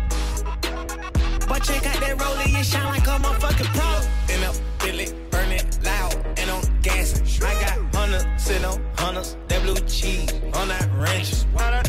But 1.49 1.63
check 1.63 1.87
out 1.87 2.01
that 2.01 2.21
roller, 2.21 2.45
you 2.45 2.63
shine 2.63 2.87
like 2.87 3.07
a 3.07 3.19
motherfucking 3.19 3.73
pro. 3.75 4.35
And 4.35 4.45
up, 4.45 4.55
feel 4.81 5.01
it, 5.01 5.31
burn 5.31 5.51
it 5.51 5.79
loud, 5.83 6.15
and 6.37 6.51
I'm 6.51 6.63
gassing. 6.83 7.25
I 7.45 7.55
got 7.61 7.95
hunters, 7.95 8.25
sit 8.37 8.65
on 8.65 8.81
hunters, 8.97 9.37
that 9.49 9.63
blue 9.63 9.75
cheese 9.87 10.33
on 10.55 10.69
that 10.69 10.89
ranch. 10.99 11.43
Why 11.53 11.88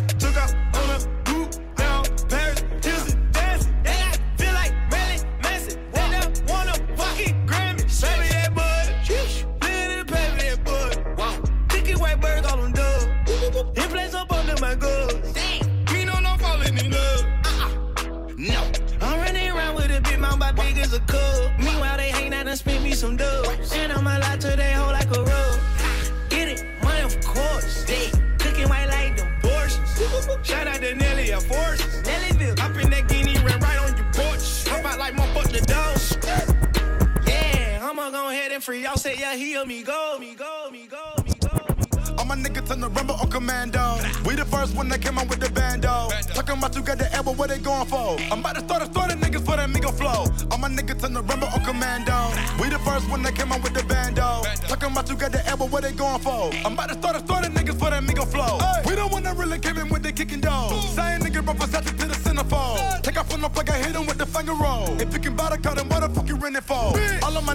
free. 39.30 39.52
Y'all 39.52 39.63
say, 39.63 39.63
yeah, 39.63 39.63
heal 39.63 39.65
me, 39.65 39.84
go, 39.84 40.18
me, 40.20 40.36
go, 40.36 40.70
me, 40.72 40.88
go, 40.88 41.24
me, 41.24 41.34
go. 41.42 42.15
All 42.18 42.26
my 42.26 42.36
niggas 42.36 42.68
turn 42.68 42.82
the 42.82 42.89
rumble 42.89 43.15
on 43.15 43.30
commando. 43.30 43.98
We 44.26 44.36
the 44.36 44.46
first 44.46 44.76
one 44.76 44.89
that 44.89 45.02
came 45.02 45.18
out 45.18 45.30
with 45.30 45.39
the 45.39 45.50
bando. 45.50 46.10
Talking 46.34 46.58
about 46.58 46.76
you 46.76 46.82
got 46.82 46.98
the 46.98 47.12
elbow, 47.13 47.34
what 47.34 47.50
they 47.50 47.60
going 47.60 47.86
for? 47.88 48.18
I'm 48.32 48.39
about 48.39 48.56
to 48.56 48.62
start 48.62 48.84
a 48.84 48.86
story, 48.86 49.13
niggas 49.13 49.46
for 49.46 49.56
that 49.56 49.70
Migo 49.70 49.94
flow. 49.94 50.26
All 50.52 50.58
my 50.58 50.70
niggas 50.70 51.02
turn 51.02 51.13
the 51.13 51.22
rumble 51.22 51.48
on 51.48 51.63
commando. 51.63 52.30
We 52.62 52.70
the 52.70 52.80
first 52.80 53.10
one 53.10 53.24
that 53.24 53.36
came 53.36 53.52
out 53.52 53.63
with 53.63 53.74
the 53.74 53.84
bando. 53.84 54.44
Talking 54.68 54.92
about 54.92 55.10
you 55.10 55.15
got 55.15 55.32
the 55.32 55.46
elbow, 55.48 55.65
what 55.68 55.84
they 55.84 55.92
going 55.92 56.20
for? 56.20 56.52
I'm 56.65 56.74
about 56.74 56.89
to 56.89 56.96
start 56.96 57.15
a 57.15 57.20
story, 57.20 57.48
niggas 57.48 57.80
for 57.80 57.89
that 57.89 58.04
Migo 58.04 58.28
flow. 58.28 58.60
We 58.86 58.96
one 59.20 59.24
that 59.24 59.38
really 59.38 59.60
came 59.60 59.78
in 59.78 59.89
with 59.89 60.04
the 60.04 60.12
kicking 60.12 60.39
dough. 60.39 60.70
Saying 60.96 61.22
nigga 61.22 61.42
Versace 61.44 61.86
to 61.86 62.06
the 62.08 62.15
centerfold. 62.15 63.02
Take 63.02 63.18
off 63.20 63.34
on 63.34 63.42
the 63.42 63.50
plug, 63.50 63.70
I 63.70 63.78
hit 63.78 63.96
him 63.96 64.06
with 64.06 64.18
the 64.18 64.26
finger 64.26 64.54
roll. 64.54 65.00
If 65.02 65.13
you 65.13 65.20
can 65.20 65.36
buy 65.36 65.50
the 65.50 65.58
car, 65.58 65.76
then 65.76 65.88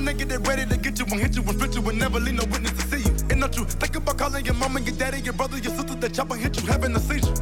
Niggas, 0.05 0.29
they 0.29 0.37
ready 0.37 0.67
to 0.67 0.77
get 0.77 0.99
you 0.99 1.07
and 1.07 1.19
hit 1.19 1.35
you 1.35 1.43
and 1.43 1.55
split 1.55 1.75
you 1.75 1.88
and 1.88 1.99
never 1.99 2.21
leave 2.21 2.35
no 2.35 2.45
witness 2.45 2.73
to 2.73 2.83
see 2.93 3.09
you. 3.09 3.17
And 3.31 3.40
don't 3.40 3.57
you 3.57 3.64
think 3.64 3.97
about 3.97 4.19
calling 4.19 4.45
your 4.45 4.53
mama, 4.53 4.81
your 4.81 4.95
daddy, 4.97 5.21
your 5.23 5.33
brother, 5.33 5.57
your 5.57 5.73
sister, 5.73 5.95
that 5.95 6.12
chopper 6.12 6.37
hit 6.37 6.61
you 6.61 6.67
having 6.67 6.95
a 6.95 7.01
seizure. 7.01 7.33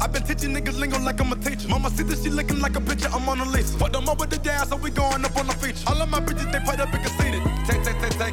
I've 0.00 0.12
been 0.12 0.24
teaching 0.24 0.52
niggas 0.52 0.76
lingo 0.80 0.98
like 0.98 1.20
I'm 1.20 1.30
a 1.32 1.36
teacher. 1.36 1.68
Mama 1.68 1.90
see 1.90 2.02
that 2.02 2.18
she 2.18 2.30
looking 2.30 2.58
like 2.58 2.74
a 2.74 2.80
picture, 2.80 3.08
I'm 3.12 3.28
on 3.28 3.38
a 3.38 3.44
list. 3.44 3.78
Fuck 3.78 3.92
them 3.92 4.08
up 4.08 4.18
with 4.18 4.30
the 4.30 4.38
dance, 4.38 4.70
so 4.70 4.76
we 4.76 4.90
going 4.90 5.24
up 5.24 5.36
on 5.36 5.46
the 5.46 5.54
feature. 5.54 5.84
All 5.86 6.02
of 6.02 6.08
my 6.10 6.18
bitches, 6.18 6.50
they 6.50 6.58
played 6.58 6.80
up. 6.80 6.90
Take, 6.90 7.07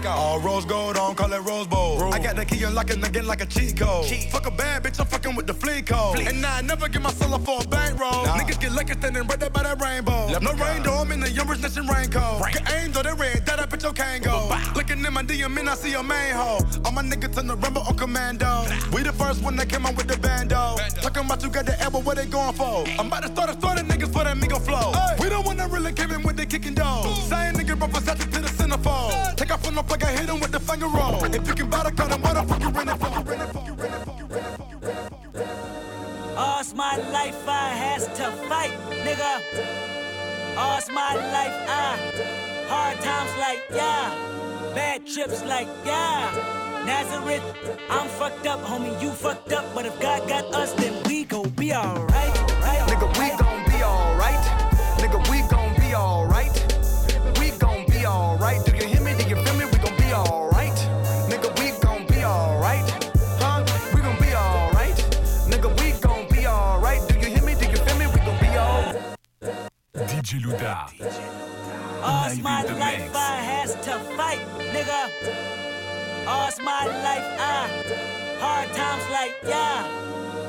All 0.07 0.39
rose 0.39 0.65
gold 0.65 0.97
on, 0.97 1.15
call 1.15 1.33
it 1.33 1.39
rose 1.39 1.67
bowl. 1.67 2.13
I 2.13 2.19
got 2.19 2.35
the 2.35 2.45
key 2.45 2.63
unlocking 2.63 3.03
again 3.03 3.25
like 3.25 3.41
a 3.41 3.45
cheat 3.45 3.77
code. 3.77 4.05
Fuck 4.29 4.45
a 4.45 4.51
bad 4.51 4.83
bitch, 4.83 4.99
I'm 4.99 5.07
fucking 5.07 5.35
with 5.35 5.47
the 5.47 5.53
fleet 5.53 5.87
code. 5.87 6.19
And 6.19 6.41
now 6.41 6.55
I 6.55 6.61
never 6.61 6.87
get 6.87 7.01
my 7.01 7.11
solo 7.11 7.37
for 7.37 7.61
a 7.63 7.67
bankroll. 7.67 8.25
Niggas 8.25 8.59
get 8.59 8.71
lucky 8.71 8.93
standing 8.93 9.25
right 9.27 9.39
there 9.39 9.49
by 9.49 9.63
that 9.63 9.81
rainbow. 9.81 10.27
no 10.39 10.51
rain 10.53 10.83
though, 10.83 10.95
I'm 10.95 11.11
in 11.11 11.19
the 11.19 11.31
young 11.31 11.47
rich 11.47 11.61
nation 11.61 11.87
raincoat. 11.87 12.41
Get 12.51 12.71
aim 12.71 12.91
though, 12.91 13.03
they 13.03 13.13
red, 13.13 13.45
that 13.45 13.59
up 13.59 13.69
bitch, 13.69 13.83
your 13.83 13.93
can't 13.93 14.23
go. 14.23 14.49
Looking 14.75 15.03
in 15.03 15.13
my 15.13 15.23
DM, 15.23 15.57
and 15.57 15.69
I 15.69 15.75
see 15.75 15.93
a 15.93 16.03
main 16.03 16.33
hole. 16.33 16.61
All 16.85 16.91
my 16.91 17.01
niggas 17.01 17.35
turn 17.35 17.47
the 17.47 17.55
rumble 17.55 17.81
on 17.83 17.97
commando. 17.97 18.65
We 18.93 19.03
the 19.03 19.13
first 19.13 19.41
one 19.43 19.55
that 19.55 19.69
came 19.69 19.85
out 19.85 19.95
with 19.97 20.07
the 20.07 20.17
bando. 20.17 20.75
Talking 21.01 21.25
about 21.25 21.41
you 21.43 21.49
got 21.49 21.65
the 21.65 21.79
elbow, 21.81 21.99
what 21.99 22.17
they 22.17 22.25
going 22.25 22.53
for? 22.53 22.85
I'm 22.99 23.07
about 23.07 23.23
to 23.23 23.29
start 23.29 23.49
a 23.49 23.53
story, 23.53 23.79
niggas 23.81 24.13
for 24.13 24.23
that 24.23 24.37
Migo 24.37 24.61
flow. 24.61 24.93
We 25.19 25.29
the 25.29 25.41
one 25.41 25.57
that 25.57 25.71
really 25.71 25.93
came 25.93 26.11
in 26.11 26.21
with 26.23 26.37
the 26.37 26.45
kicking 26.45 26.75
dough. 26.75 27.13
Saying 27.29 27.55
nigga 27.55 27.75
Versace 27.75 28.31
to 28.31 28.39
the 28.41 28.47
centerfold. 28.47 29.35
Take 29.35 29.51
off 29.51 29.67
on 29.67 29.75
the 29.75 29.83
plug, 29.97 30.09
I 30.09 30.19
hit 30.19 30.29
him 30.29 30.39
with 30.39 30.51
the 30.51 30.59
finger 30.59 30.87
roll. 30.87 31.23
If 31.23 31.47
you 31.47 31.53
can 31.53 31.69
buy 31.69 31.83
the 31.83 31.91
car, 31.91 32.07
then 32.07 32.21
what 32.21 32.33
the 32.33 32.43
fuck 32.43 32.61
you 32.61 32.69
renting 32.69 32.97
for? 32.97 33.09
You 33.09 33.23
renting 33.23 33.53
for? 33.53 33.65
You 33.65 33.73
renting 33.73 34.05
for? 34.05 34.17
You 34.17 34.25
renting 34.25 34.55
for? 34.55 34.69
You 34.69 34.77
renting 34.77 35.07
for? 35.07 35.21
You 35.21 35.29
renting 35.31 35.45
for? 36.33 36.37
All's 36.37 36.73
my 36.73 36.97
life 37.11 37.47
I 37.47 37.69
has 37.69 38.07
to 38.17 38.31
fight, 38.49 38.77
nigga. 39.05 39.33
All's 40.57 40.89
my 40.89 41.15
life 41.15 41.57
I 41.69 42.35
hard 42.67 42.99
times 42.99 43.31
like 43.39 43.61
yeah, 43.71 44.73
bad 44.73 45.05
trips 45.07 45.43
like 45.45 45.67
yeah. 45.85 46.31
Nazareth, 46.85 47.43
I'm 47.89 48.07
fucked 48.07 48.45
up, 48.45 48.59
homie, 48.61 49.01
you 49.01 49.09
fucked 49.11 49.53
up. 49.53 49.65
But 49.73 49.85
if 49.85 49.99
God 49.99 50.27
got 50.27 50.53
us, 50.53 50.73
then 50.73 51.01
we 51.07 51.23
gon' 51.23 51.49
be 51.49 51.73
alright. 51.73 52.35
Right, 52.61 52.79
Nigga, 52.89 53.07
we 53.17 53.29
gon' 53.37 53.65
be 53.65 53.83
alright. 53.83 54.45
Nigga, 54.99 55.19
we 55.31 55.41
gon' 55.49 55.73
be 55.79 55.95
alright. 55.95 56.53
We 57.39 57.51
gon' 57.57 57.85
be 57.87 58.05
alright. 58.05 58.63
Do 58.65 58.71
you 58.71 58.77
hear 58.77 58.83
me? 58.83 58.84
Do 58.84 58.84
you 58.84 58.84
DJ 70.25 70.41
Louda. 70.41 70.89
All's 72.01 72.39
my 72.39 72.65
the 72.65 72.73
life 72.73 72.99
mix. 72.99 73.15
I 73.15 73.35
has 73.35 73.75
to 73.85 73.99
fight, 74.17 74.39
nigga. 74.73 75.01
All's 76.27 76.59
my 76.61 76.85
life 77.05 77.27
I 77.37 77.69
hard 78.39 78.69
times 78.73 79.03
like 79.11 79.35
yeah, 79.45 79.83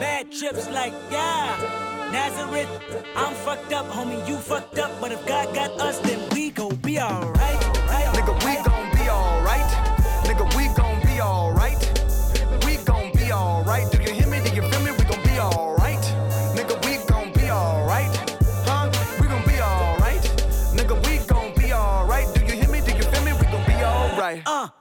bad 0.00 0.32
trips 0.32 0.70
like 0.70 0.94
yeah. 1.10 2.08
Nazareth, 2.10 2.70
I'm 3.14 3.34
fucked 3.34 3.74
up, 3.74 3.84
homie, 3.88 4.26
you 4.26 4.36
fucked 4.36 4.78
up. 4.78 4.98
But 4.98 5.12
if 5.12 5.26
God 5.26 5.54
got 5.54 5.72
us, 5.78 5.98
then 5.98 6.26
we 6.30 6.48
gon' 6.52 6.76
be 6.76 6.98
alright. 6.98 7.36
Right, 7.36 8.08
Nigga, 8.14 8.34
we 8.46 8.64
gon' 8.64 8.96
be 8.96 9.10
alright. 9.10 9.85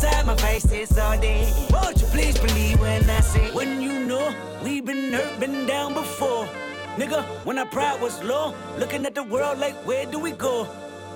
Decide 0.00 0.24
my 0.24 0.36
faces 0.36 0.96
all 0.96 1.20
day. 1.20 1.52
Won't 1.70 2.00
you 2.00 2.06
please 2.06 2.38
believe 2.38 2.80
when 2.80 3.10
I 3.10 3.20
say, 3.20 3.50
when 3.52 3.82
you 3.82 4.06
know 4.06 4.34
we've 4.64 4.82
been 4.82 5.12
hurt, 5.12 5.38
been 5.38 5.66
down 5.66 5.92
before. 5.92 6.48
Nigga, 6.96 7.22
when 7.44 7.58
our 7.58 7.66
pride 7.66 8.00
was 8.00 8.18
low, 8.24 8.54
looking 8.78 9.04
at 9.04 9.14
the 9.14 9.22
world 9.22 9.58
like, 9.58 9.74
where 9.86 10.06
do 10.06 10.18
we 10.18 10.30
go? 10.30 10.66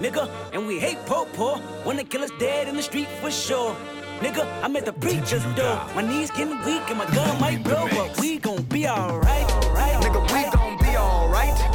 Nigga, 0.00 0.28
and 0.52 0.66
we 0.66 0.78
hate 0.78 0.98
po 1.06 1.24
po, 1.32 1.62
wanna 1.86 2.04
kill 2.04 2.24
us 2.24 2.30
dead 2.38 2.68
in 2.68 2.76
the 2.76 2.82
street 2.82 3.08
for 3.22 3.30
sure. 3.30 3.74
Nigga, 4.20 4.44
I'm 4.62 4.76
at 4.76 4.84
the 4.84 4.92
preacher's 4.92 5.44
door. 5.56 5.80
My 5.96 6.02
knees 6.02 6.30
getting 6.30 6.62
weak 6.66 6.82
and 6.90 6.98
my 6.98 7.06
gun 7.06 7.40
might 7.40 7.64
blow, 7.64 7.88
but 7.88 8.20
we 8.20 8.36
gon' 8.38 8.64
be 8.64 8.86
alright. 8.86 9.48
Right, 9.72 9.96
Nigga, 10.02 10.20
we 10.30 10.50
gon' 10.50 10.76
be 10.76 10.94
alright. 10.94 11.73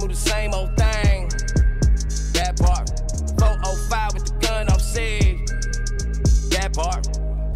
Move 0.00 0.10
the 0.10 0.16
same 0.16 0.54
old 0.54 0.76
thing. 0.76 1.28
That 2.32 2.56
part. 2.58 2.88
405 3.38 4.14
with 4.14 4.24
the 4.24 4.34
gun 4.40 4.68
off 4.68 4.80
said. 4.80 5.46
That 6.50 6.72
part. 6.74 7.06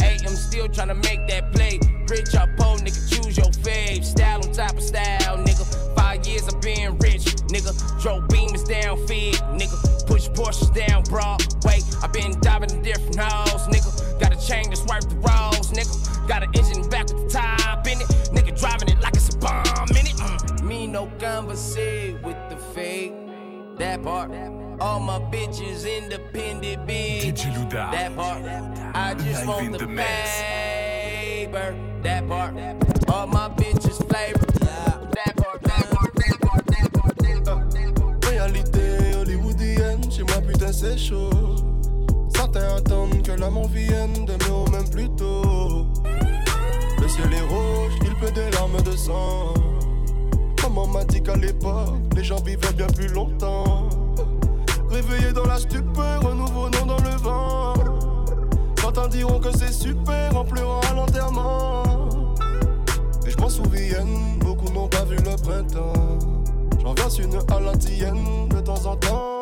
AM 0.02 0.36
still 0.36 0.68
tryna 0.68 1.02
make 1.02 1.26
that 1.28 1.52
play. 1.52 1.80
Rich 2.08 2.34
or 2.34 2.46
poor, 2.58 2.76
nigga, 2.78 3.00
choose 3.08 3.36
your 3.36 3.50
fave. 3.64 4.04
Style 4.04 4.44
on 4.44 4.52
top 4.52 4.76
of 4.76 4.82
style, 4.82 5.38
nigga. 5.38 5.64
Five 5.96 6.26
years 6.26 6.46
of 6.48 6.60
being 6.60 6.98
rich, 6.98 7.24
nigga. 7.48 7.72
Drove 8.02 8.28
part. 24.04 24.30
All 24.80 25.00
my 25.00 25.18
bitches 25.32 25.86
independent, 25.86 26.86
bitch. 26.86 27.70
That 27.70 28.14
part. 28.14 28.44
I 28.94 29.14
just 29.14 29.46
want 29.46 29.78
the 29.78 29.86
paper. 29.86 31.74
That 32.02 32.28
part. 32.28 32.54
All 33.08 33.26
my 33.26 33.48
bitches 33.48 34.06
flavor. 34.08 34.46
That 34.60 35.36
part. 35.36 35.62
That 35.62 35.90
part. 35.90 36.14
That 36.16 36.38
part. 36.40 36.66
That 36.66 36.92
part. 36.92 37.16
That 37.70 37.94
part. 37.94 38.24
Réalité 38.26 39.14
hollywoodienne, 39.16 40.10
chez 40.10 40.22
moi 40.24 40.42
putain 40.46 40.72
c'est 40.72 40.98
chaud. 40.98 41.56
Certains 42.36 42.76
attendent 42.76 43.22
que 43.22 43.32
l'amour 43.32 43.68
vienne 43.68 44.26
d'aimer 44.26 44.50
au 44.50 44.66
même 44.70 44.88
plus 44.90 45.08
tôt. 45.16 45.86
Le 47.00 47.08
ciel 47.08 47.32
est 47.32 47.48
rouge, 47.48 47.94
il 48.04 48.14
pleut 48.16 48.32
des 48.32 48.50
larmes 48.50 48.82
de 48.82 48.92
sang. 48.92 49.54
Maman 50.74 50.88
m'a 50.88 51.04
dit 51.04 51.22
qu'à 51.22 51.36
l'époque, 51.36 51.94
les 52.16 52.24
gens 52.24 52.42
vivaient 52.42 52.72
bien 52.72 52.88
plus 52.88 53.06
longtemps. 53.06 53.88
Réveillé 54.90 55.32
dans 55.32 55.44
la 55.44 55.56
stupeur, 55.56 56.26
un 56.26 56.34
nouveau 56.34 56.68
dans 56.68 56.98
le 56.98 57.16
vent. 57.22 57.74
Certains 58.80 59.06
diront 59.06 59.38
que 59.38 59.56
c'est 59.56 59.72
super 59.72 60.36
en 60.36 60.44
pleurant 60.44 60.80
à 60.90 60.94
l'enterrement. 60.94 61.84
Et 63.24 63.30
je 63.30 63.36
m'en 63.38 63.48
souviens, 63.48 64.04
beaucoup 64.40 64.68
n'ont 64.72 64.88
pas 64.88 65.04
vu 65.04 65.14
le 65.14 65.36
printemps. 65.36 66.18
J'en 66.82 66.94
verse 66.94 67.18
une 67.18 67.36
à 67.36 67.60
la 67.60 67.76
de 67.76 68.60
temps 68.60 68.86
en 68.86 68.96
temps. 68.96 69.33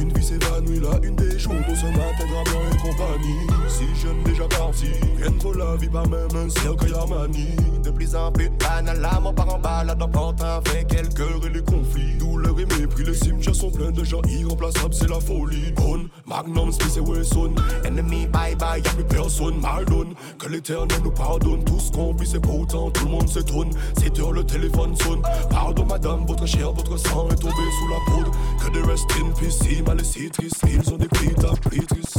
Une 0.00 0.12
vie 0.12 0.24
s'évanouit 0.24 0.80
là, 0.80 0.98
une 1.02 1.16
des 1.16 1.38
jours 1.38 1.52
on 1.68 1.74
se 1.74 1.86
matin, 1.86 2.24
blanc 2.26 2.60
et 2.72 2.76
compagnie. 2.76 3.46
Si 3.68 3.84
jeune 4.00 4.22
déjà 4.24 4.44
parti, 4.48 4.86
rien 5.18 5.30
ne 5.30 5.38
vaut 5.40 5.52
la 5.52 5.76
vie 5.76 5.88
par 5.88 6.08
même 6.08 6.28
un 6.34 6.48
cercle 6.48 6.94
Armani. 6.94 7.48
De 7.84 7.90
plus 7.90 8.14
en 8.14 8.32
plus 8.32 8.50
banal, 8.50 9.00
la 9.00 9.20
mort 9.20 9.34
part 9.34 9.54
en 9.54 9.58
balade, 9.58 10.02
emporte 10.02 10.42
avec 10.42 10.88
quelques 10.88 11.44
et 11.44 11.48
les 11.50 11.62
conflits. 11.62 12.16
Douleur 12.18 12.58
et 12.58 12.66
mépris, 12.66 13.04
les 13.04 13.14
cimetières 13.14 13.54
sont 13.54 13.70
pleins 13.70 13.90
de 13.90 14.04
gens 14.04 14.22
irremplaçables, 14.28 14.94
c'est 14.94 15.08
la 15.08 15.20
folie. 15.20 15.72
Bonne, 15.76 16.08
Magnum, 16.26 16.72
Smith 16.72 16.96
et 16.96 17.00
Wesson. 17.00 17.54
Ennemi, 17.84 18.26
bye 18.26 18.54
bye, 18.56 18.82
y'a 18.82 18.90
plus 18.90 19.04
personne, 19.04 19.60
Mardon. 19.60 20.06
Que 20.38 20.48
l'éternel 20.48 21.00
nous 21.04 21.10
pardonne, 21.10 21.62
tout 21.64 21.78
ce 21.78 21.92
qu'on 21.92 22.14
vit 22.14 22.26
c'est 22.26 22.40
pas 22.40 22.48
autant, 22.48 22.90
tout 22.90 23.04
le 23.04 23.10
monde 23.10 23.28
s'étonne. 23.28 23.70
7 23.98 24.18
heures, 24.20 24.32
le 24.32 24.44
téléphone 24.44 24.96
sonne. 24.96 25.22
Pardon, 25.50 25.84
madame, 25.84 26.24
votre 26.26 26.46
chair, 26.46 26.72
votre 26.72 26.96
sang 26.96 27.28
est 27.30 27.36
tombé 27.36 27.54
sous 27.54 27.88
la 27.88 28.12
poudre. 28.12 28.30
Que 28.64 28.70
des 28.72 28.82
rest 28.82 29.06
in 29.20 29.30
peace, 29.38 29.58
et 29.98 30.04
si 30.04 30.30
tristes, 30.30 30.64
ils 30.68 30.92
ont 30.92 30.96
des 30.96 31.08
prix 31.08 31.34
prix 31.62 31.80
tristes. 31.86 32.18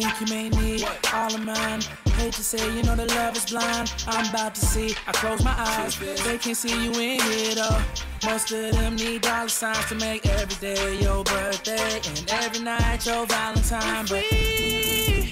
Think 0.00 0.18
you 0.18 0.34
may 0.34 0.48
need 0.48 0.88
all 1.12 1.34
of 1.34 1.44
mine. 1.44 1.82
Hate 2.14 2.32
to 2.32 2.42
say, 2.42 2.74
you 2.74 2.82
know 2.84 2.96
the 2.96 3.04
love 3.04 3.36
is 3.36 3.44
blind. 3.44 3.92
I'm 4.06 4.30
about 4.30 4.54
to 4.54 4.60
see. 4.64 4.94
I 5.06 5.12
close 5.12 5.44
my 5.44 5.54
eyes. 5.54 5.98
They 6.24 6.38
can't 6.38 6.56
see 6.56 6.70
you 6.84 6.90
in 6.92 7.20
here 7.20 7.54
though. 7.54 7.82
Most 8.24 8.50
of 8.50 8.72
them 8.72 8.96
need 8.96 9.20
dollar 9.20 9.50
signs 9.50 9.84
to 9.90 9.96
make 9.96 10.24
every 10.24 10.56
day 10.56 11.02
your 11.02 11.22
birthday 11.24 12.00
and 12.08 12.30
every 12.30 12.64
night 12.64 13.04
your 13.04 13.26
Valentine. 13.26 14.06
But 14.08 14.24
we 14.32 15.30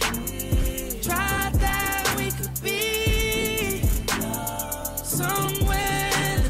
tried 1.00 1.54
that 1.54 2.14
we 2.18 2.30
could 2.30 2.62
be 2.62 3.80
somewhere 5.02 6.42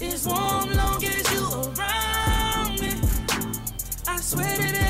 is 0.00 0.24
warm 0.24 0.72
long 0.74 1.02
as 1.04 1.32
you 1.32 1.44
around 1.50 2.80
me. 2.80 2.92
I 4.06 4.20
swear 4.20 4.56
that 4.56 4.83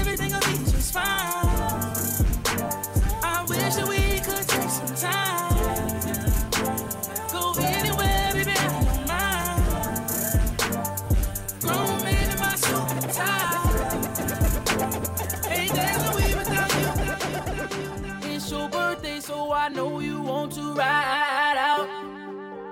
I 19.64 19.70
know 19.70 19.98
you 19.98 20.20
want 20.20 20.52
to 20.57 20.74
ride 20.74 21.57
out. 21.57 21.88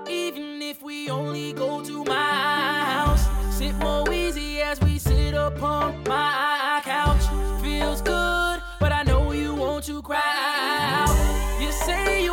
Even 0.07 0.61
if 0.61 0.83
we 0.83 1.09
only 1.09 1.51
go 1.51 1.83
to 1.83 2.03
my 2.03 2.13
house, 2.13 3.57
sit 3.57 3.73
more 3.77 4.07
easy 4.13 4.61
as 4.61 4.79
we 4.81 4.99
sit 4.99 5.33
upon 5.33 6.03
my 6.03 6.42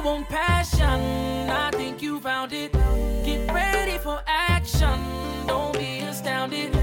want 0.05 0.29
passion, 0.29 1.51
I 1.51 1.71
think 1.73 2.03
you 2.03 2.21
found 2.21 2.53
it. 2.53 2.73
Get 3.25 3.53
ready 3.53 3.99
for 3.99 4.21
action, 4.27 4.99
don't 5.47 5.73
be 5.75 6.01
astounded. 6.01 6.75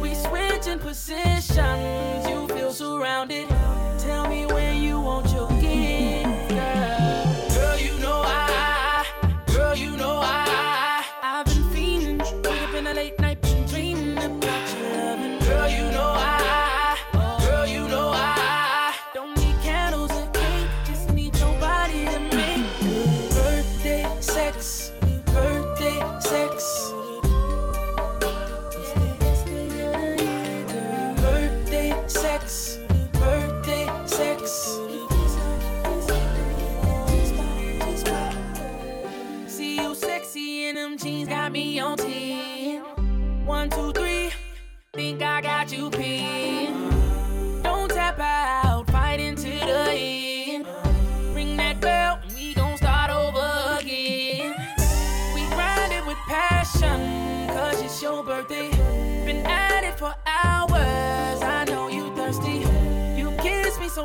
We 0.00 0.14
switching 0.14 0.78
positions, 0.78 2.28
you 2.28 2.46
feel 2.48 2.72
surrounded. 2.72 3.48
Tell 3.98 4.28
me 4.28 4.46
when. 4.46 4.75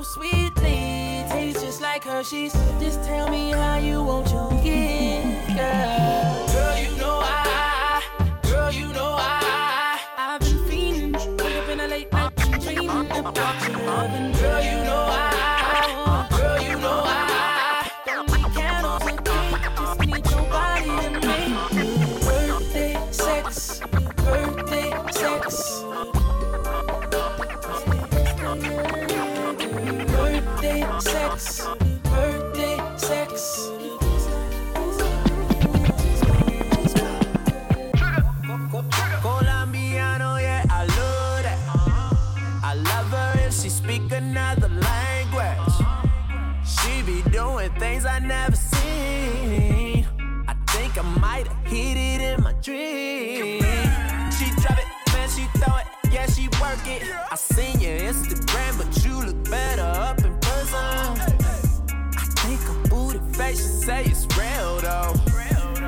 so 0.04 0.22
sweetly. 0.22 1.24
Tastes 1.30 1.62
just 1.62 1.82
like 1.82 2.04
Hershey's. 2.04 2.54
Just 2.80 3.04
tell 3.04 3.30
me 3.30 3.52
how 3.52 3.78
you 3.78 4.04
want 4.04 4.30
your 4.32 4.50
girl. 4.50 4.62
Girl, 6.54 6.78
you 6.78 6.96
know 6.98 7.20
I, 7.24 8.04
girl, 8.44 8.72
you 8.72 8.88
know 8.94 9.16
I, 9.18 10.00
I've 10.18 10.40
been 10.40 10.68
feeling, 10.68 11.12
wake 11.14 11.56
up 11.56 11.70
in 11.70 11.80
a 11.80 11.88
late 11.88 12.12
night 12.12 12.36
dreaming 12.62 13.12
about 13.12 13.68
you. 13.68 13.78
loving. 13.86 14.32
Girl, 14.34 14.64
you 14.64 14.78
know 14.88 15.06
I, 15.10 16.28
girl, 16.38 16.62
you 16.62 16.76
know 16.80 17.04
I. 17.06 17.92
Don't 18.06 18.28
be 18.28 18.42
candles 18.60 19.04
just 19.80 20.00
need 20.00 20.26
your 20.32 20.44
body 20.50 20.90
me. 21.20 21.54
Birthday 22.26 23.08
sex, 23.12 23.82
birthday 24.18 24.92
sex. 25.12 25.84
sex, 31.02 31.66
birthday 32.04 32.78
sex. 32.98 33.70
Colombiano, 39.22 40.38
yeah, 40.42 40.64
I 40.70 40.86
love 40.86 41.44
that. 41.44 41.60
I 42.64 42.74
love 42.76 43.08
her 43.08 43.48
if 43.48 43.54
she 43.54 43.70
speak 43.70 44.12
another 44.12 44.70
language. 44.70 45.76
She 46.66 47.02
be 47.04 47.22
doing 47.32 47.72
things 47.80 48.06
I 48.06 48.20
never 48.20 48.56
seen. 48.56 50.06
I 50.48 50.54
think 50.68 50.98
I 50.98 51.02
might 51.20 51.48
have 51.48 51.68
hit 51.68 51.98
it. 51.98 52.11
say 63.82 64.04
it's 64.06 64.28
real 64.38 64.80
though. 64.80 65.14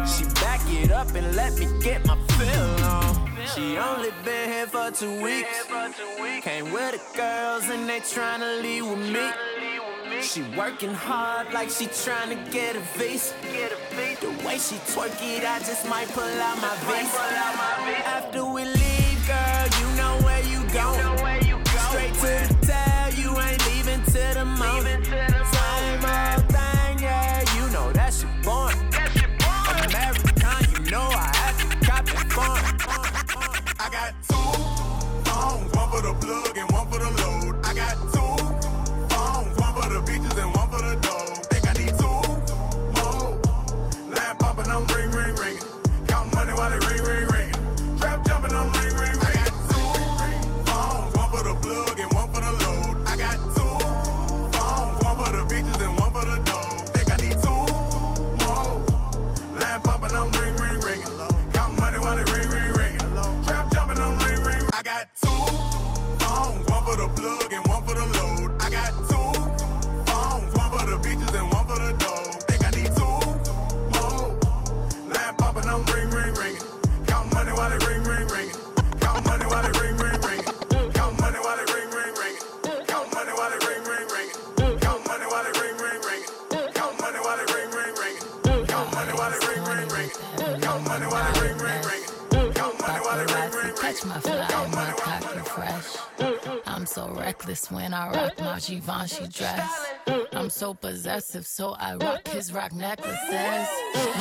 She 0.05 0.25
back 0.41 0.61
it 0.67 0.91
up 0.91 1.13
and 1.13 1.35
let 1.35 1.57
me 1.59 1.67
get 1.81 2.05
my 2.07 2.17
fill 2.37 2.85
on. 2.85 3.29
She 3.53 3.77
only 3.77 4.09
been 4.25 4.49
here 4.49 4.67
for 4.67 4.89
two 4.89 5.21
weeks. 5.21 5.65
Came 6.41 6.71
with 6.71 6.91
the 6.93 7.17
girls 7.17 7.69
and 7.69 7.87
they 7.87 7.99
tryna 7.99 8.61
leave 8.63 8.85
with 8.87 9.05
me. 9.15 9.29
She 10.21 10.41
working 10.57 10.93
hard 10.93 11.53
like 11.53 11.69
she 11.69 11.85
tryna 11.85 12.37
get 12.51 12.75
a 12.75 12.79
vase. 12.97 13.33
The 14.21 14.29
way 14.45 14.57
she 14.57 14.75
twerk 14.91 15.13
it, 15.21 15.43
I 15.45 15.59
just 15.59 15.87
might 15.87 16.07
pull 16.09 16.23
out 16.23 16.57
my 16.61 16.75
vase. 16.87 17.15
After 18.05 18.45
we 18.45 18.65
plug 36.19 36.57
and 36.57 36.72
Givenchy 98.65 99.27
dress. 99.27 99.91
I'm 100.31 100.49
so 100.49 100.73
possessive, 100.73 101.45
so 101.45 101.75
I 101.77 101.95
rock 101.95 102.25
his 102.29 102.53
rock 102.53 102.71
necklaces. 102.71 103.67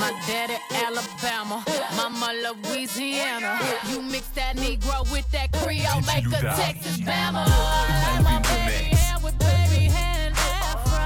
My 0.01 0.13
daddy 0.27 0.57
Alabama, 0.73 1.65
mama 1.97 2.33
Louisiana. 2.43 3.61
You 3.89 4.03
mix 4.03 4.27
that 4.31 4.57
Negro 4.57 5.11
with 5.13 5.31
that 5.31 5.53
Creole, 5.53 6.01
make 6.01 6.27
a 6.27 6.41
Texas 6.57 6.99
Bama. 6.99 7.45
I 7.47 8.21
like 8.21 8.25
my 8.25 9.21
with 9.23 9.39
afro. 9.43 10.99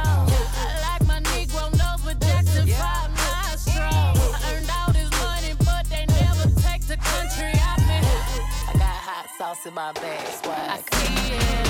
I 0.56 0.80
like 0.80 1.06
my 1.06 1.20
Negro 1.20 1.70
nose 1.76 2.06
with 2.06 2.20
Jackson 2.20 2.66
5 2.66 3.10
nostril. 3.10 3.84
I 3.84 4.54
earned 4.54 4.70
all 4.70 4.92
this 4.94 5.10
money, 5.20 5.54
but 5.58 5.84
they 5.90 6.06
never 6.06 6.48
take 6.62 6.86
the 6.86 6.96
country 6.96 7.52
out 7.60 7.80
I 7.80 8.72
got 8.72 8.96
hot 9.08 9.28
sauce 9.36 9.66
in 9.66 9.74
my 9.74 9.92
bag, 9.92 10.26
I 10.46 10.80
see 10.96 11.34
it. 11.34 11.65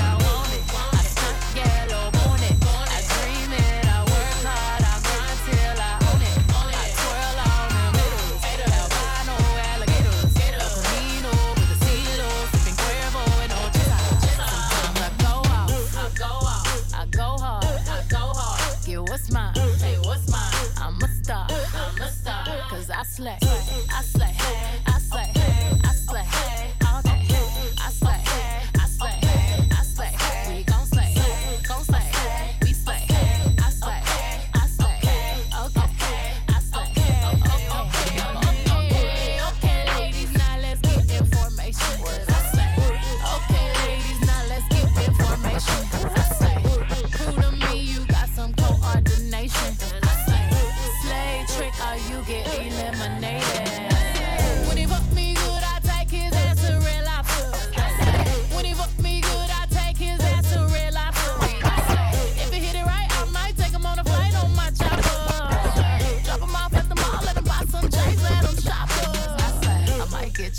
slack. 23.17 23.41
I 23.41 24.03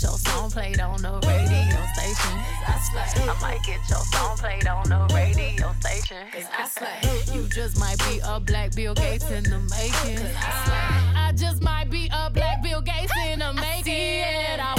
your 0.01 0.17
song 0.17 0.49
played 0.49 0.79
on 0.79 1.01
the 1.01 1.11
radio 1.27 1.79
station. 1.93 2.35
I 2.67 3.37
might 3.41 3.63
get 3.63 3.79
your 3.89 3.99
song 3.99 4.37
played 4.37 4.67
on 4.67 4.87
the 4.87 5.13
radio 5.13 5.73
station. 5.79 6.25
You 7.33 7.47
just 7.49 7.79
might 7.79 7.97
be 7.99 8.19
a 8.23 8.39
black 8.39 8.75
Bill 8.75 8.93
Gates 8.93 9.29
in 9.29 9.43
the 9.43 9.59
making. 9.69 10.25
I 10.35 11.33
just 11.35 11.61
might 11.61 11.89
be 11.89 12.09
a 12.13 12.29
black 12.29 12.63
Bill 12.63 12.81
Gates 12.81 13.13
in 13.27 13.39
the 13.39 13.53
making. 13.53 14.78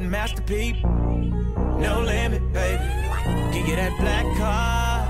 That 0.00 0.08
masterpiece, 0.08 0.82
no 0.82 2.02
limit, 2.04 2.52
baby. 2.52 2.82
Can 3.52 3.66
get 3.66 3.76
that 3.76 3.98
black 4.00 4.24
car, 4.36 5.06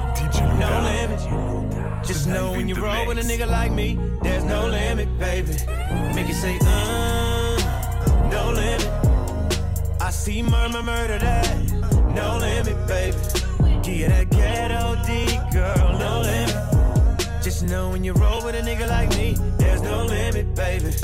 no 0.58 0.70
limit. 0.90 2.06
Just 2.06 2.26
know 2.26 2.52
when 2.52 2.68
you 2.68 2.74
roll 2.74 3.06
with 3.06 3.18
a 3.18 3.22
nigga 3.22 3.48
like 3.48 3.72
me, 3.72 3.98
there's 4.22 4.44
no 4.44 4.66
limit, 4.66 5.08
baby. 5.18 5.52
Make 6.14 6.28
it 6.28 6.34
say, 6.34 6.58
uh, 6.62 8.28
no 8.30 8.50
limit. 8.52 8.88
I 10.00 10.10
see 10.10 10.42
murmur, 10.42 10.82
murder 10.82 11.18
that, 11.18 11.72
no 12.14 12.38
limit, 12.38 12.86
baby. 12.86 13.16
Give 13.82 13.96
you 13.96 14.08
that 14.08 14.30
ghetto 14.30 14.96
D, 15.06 15.26
girl, 15.26 15.28
no 15.28 15.28
limit. 15.28 15.29
Just 17.60 17.72
know 17.72 17.90
when 17.90 18.02
you 18.02 18.14
roll 18.14 18.42
with 18.42 18.54
a 18.54 18.62
nigga 18.62 18.88
like 18.88 19.10
me, 19.10 19.36
there's 19.58 19.82
no 19.82 20.06
limit, 20.06 20.54
baby. 20.54 20.94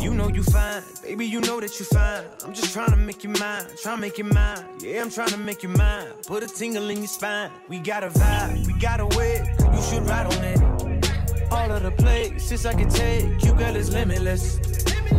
You 0.00 0.14
know 0.14 0.28
you 0.28 0.42
fine, 0.42 0.82
baby, 1.02 1.26
you 1.26 1.42
know 1.42 1.60
that 1.60 1.78
you 1.78 1.84
fine. 1.84 2.24
I'm 2.42 2.54
just 2.54 2.72
trying 2.72 2.92
to 2.92 2.96
make 2.96 3.24
you 3.24 3.28
mine, 3.28 3.66
trying 3.82 3.96
to 3.96 4.00
make 4.00 4.16
you 4.16 4.24
mine. 4.24 4.64
Yeah, 4.80 5.02
I'm 5.02 5.10
trying 5.10 5.28
to 5.28 5.36
make 5.36 5.62
you 5.62 5.68
mine. 5.68 6.06
Put 6.26 6.42
a 6.42 6.46
tingle 6.46 6.88
in 6.88 6.98
your 6.98 7.08
spine. 7.08 7.50
We 7.68 7.78
got 7.80 8.04
a 8.04 8.08
vibe, 8.08 8.66
we 8.66 8.72
got 8.80 9.00
a 9.00 9.06
way. 9.18 9.54
You 9.60 9.82
should 9.82 10.02
ride 10.08 10.24
on 10.32 10.44
it. 10.44 11.52
All 11.52 11.70
of 11.70 11.82
the 11.82 11.90
places 11.90 12.64
I 12.64 12.72
can 12.72 12.88
take, 12.88 13.44
you 13.44 13.52
girl 13.52 13.76
is 13.76 13.92
limitless. 13.92 14.60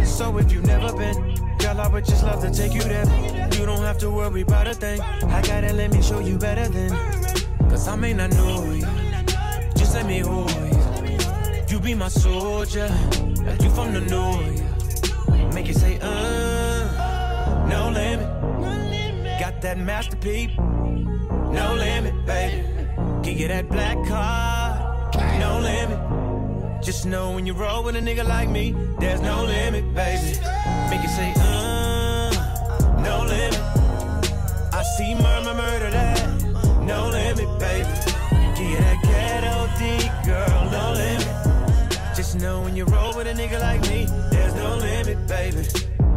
So 0.05 0.35
if 0.39 0.51
you've 0.51 0.65
never 0.65 0.91
been, 0.97 1.35
girl, 1.59 1.81
I 1.81 1.87
would 1.87 2.05
just 2.05 2.23
love 2.23 2.41
to 2.41 2.49
take 2.49 2.73
you 2.73 2.81
there. 2.81 3.05
You 3.53 3.67
don't 3.67 3.83
have 3.83 3.99
to 3.99 4.09
worry 4.09 4.41
about 4.41 4.67
a 4.67 4.73
thing. 4.73 4.99
I 5.01 5.43
gotta 5.43 5.71
let 5.71 5.93
me 5.93 6.01
show 6.01 6.19
you 6.19 6.39
better 6.39 6.67
than. 6.67 6.89
Cause 7.69 7.87
I 7.87 7.95
may 7.95 8.13
not 8.13 8.31
know 8.31 8.63
you. 8.71 8.87
Just 9.75 9.93
let 9.93 10.07
me 10.07 10.21
hold 10.21 10.49
you. 10.51 10.68
You 11.79 11.85
be 11.85 11.93
my 11.93 12.09
soldier, 12.09 12.89
like 13.45 13.61
you 13.61 13.69
from 13.69 13.93
the 13.93 14.01
north. 14.01 15.53
Make 15.53 15.69
it 15.69 15.77
say, 15.77 15.97
uh, 16.01 17.67
no 17.69 17.89
limit. 17.89 18.27
Got 19.39 19.61
that 19.61 19.77
masterpiece, 19.77 20.51
no 20.57 21.75
limit, 21.77 22.25
baby. 22.25 22.67
Can 23.23 23.37
get 23.37 23.47
that 23.47 23.69
black 23.69 23.95
car, 24.09 25.09
no 25.39 25.59
limit. 25.61 26.83
Just 26.83 27.05
know 27.05 27.31
when 27.31 27.45
you 27.45 27.53
roll 27.53 27.81
with 27.85 27.95
a 27.95 28.01
nigga 28.01 28.27
like 28.27 28.49
me, 28.49 28.75
there's 28.99 29.21
no 29.21 29.45
limit, 29.45 29.85
baby. 29.95 30.37
Make 30.89 31.01
it 31.01 31.09
say, 31.15 31.33
uh, 31.37 32.29
no 33.07 33.23
limit. 33.25 33.61
I 34.73 34.83
see 34.97 35.15
murmur, 35.15 35.53
murder 35.53 35.91
that, 35.91 36.27
no 36.83 37.07
limit, 37.07 37.47
baby. 37.57 37.87
Get 38.57 38.79
that 38.81 38.99
ghetto 39.01 39.69
D, 39.79 40.27
girl, 40.27 40.71
no 40.71 40.91
limit. 40.91 41.08
Just 42.29 42.41
know 42.43 42.61
when 42.61 42.75
you 42.75 42.85
roll 42.85 43.11
with 43.17 43.25
a 43.25 43.33
nigga 43.33 43.59
like 43.59 43.81
me, 43.89 44.05
there's 44.29 44.53
no 44.53 44.75
limit, 44.77 45.27
baby. 45.27 45.65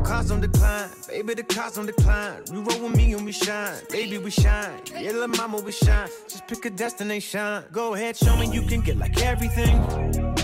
Cars 0.04 0.30
on 0.30 0.42
decline, 0.42 0.90
baby, 1.08 1.32
the 1.32 1.42
cars 1.42 1.78
on 1.78 1.86
decline. 1.86 2.42
You 2.52 2.60
roll 2.60 2.82
with 2.82 2.94
me 2.94 3.14
and 3.14 3.24
we 3.24 3.32
shine, 3.32 3.80
baby, 3.88 4.18
we 4.18 4.30
shine. 4.30 4.78
Yeah, 4.92 5.12
little 5.12 5.28
mama, 5.28 5.62
we 5.62 5.72
shine. 5.72 6.10
Just 6.28 6.46
pick 6.48 6.66
a 6.66 6.70
destination. 6.70 7.64
Go 7.72 7.94
ahead, 7.94 8.18
show 8.18 8.36
me 8.36 8.46
you 8.52 8.60
can 8.60 8.82
get 8.82 8.98
like 8.98 9.22
everything. 9.22 9.72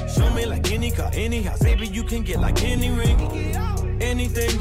Show 0.08 0.30
me 0.30 0.46
like 0.46 0.72
any 0.72 0.90
car, 0.90 1.10
any 1.12 1.42
house, 1.42 1.62
baby, 1.62 1.86
you 1.86 2.02
can 2.02 2.22
get 2.22 2.40
like 2.40 2.64
any 2.64 2.88
ring, 2.88 3.20
anything. 4.00 4.58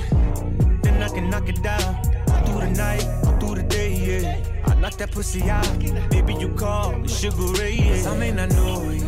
Then 0.82 1.02
I 1.02 1.08
can 1.08 1.30
knock 1.30 1.48
it 1.48 1.64
down. 1.64 2.04
Through 2.48 2.60
the 2.60 2.72
night, 2.76 3.40
through 3.40 3.56
the 3.56 3.64
day, 3.64 3.94
yeah. 3.94 4.44
I 4.66 4.76
knock 4.76 4.98
that 4.98 5.12
pussy 5.12 5.50
out, 5.50 5.80
baby, 6.10 6.34
you 6.34 6.50
call 6.50 7.02
sugar 7.08 7.48
ray, 7.58 7.76
yeah. 7.76 7.96
'Cause 7.96 8.08
I 8.08 8.18
may 8.18 8.32
not 8.34 8.50
know 8.50 8.90
you, 8.90 9.08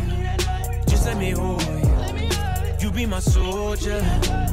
just 0.88 1.04
let 1.04 1.18
me 1.18 1.32
hold 1.32 1.60
you. 1.60 1.89
You 2.90 2.96
be 2.96 3.06
my 3.06 3.20
soldier, 3.20 4.00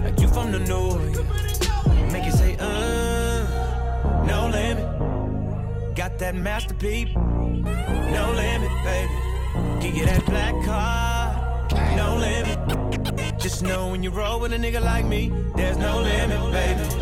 like 0.03 0.19
you 0.19 0.27
from 0.27 0.51
the 0.51 0.59
north. 0.59 1.17
Make 2.11 2.27
it 2.27 2.33
say, 2.33 2.55
uh, 2.59 4.23
no 4.27 4.47
limit. 4.53 5.95
Got 5.95 6.19
that 6.19 6.35
masterpiece, 6.35 7.15
no 7.15 8.33
limit, 8.35 8.69
baby. 8.83 9.13
Can 9.81 9.95
get 9.95 10.05
that 10.05 10.25
black 10.27 10.53
car, 10.65 11.67
no 11.95 12.15
limit. 12.17 13.39
Just 13.39 13.63
know 13.63 13.89
when 13.89 14.03
you 14.03 14.11
roll 14.11 14.39
with 14.39 14.53
a 14.53 14.57
nigga 14.57 14.83
like 14.83 15.05
me, 15.05 15.33
there's 15.55 15.77
no 15.77 15.99
limit, 15.99 16.39
baby. 16.51 16.83
She 16.91 16.99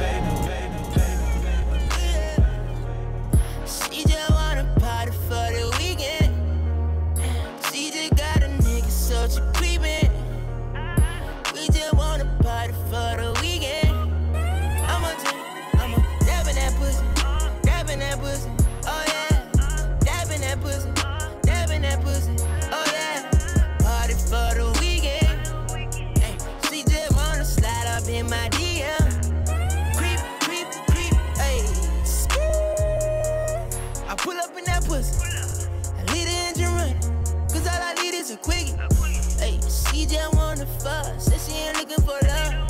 she 40.06 40.16
just 40.16 40.36
wanna 40.36 40.66
fuck. 40.66 41.20
Said 41.20 41.40
she 41.42 41.58
ain't 41.58 41.78
looking 41.78 42.04
for 42.04 42.18
love. 42.28 42.70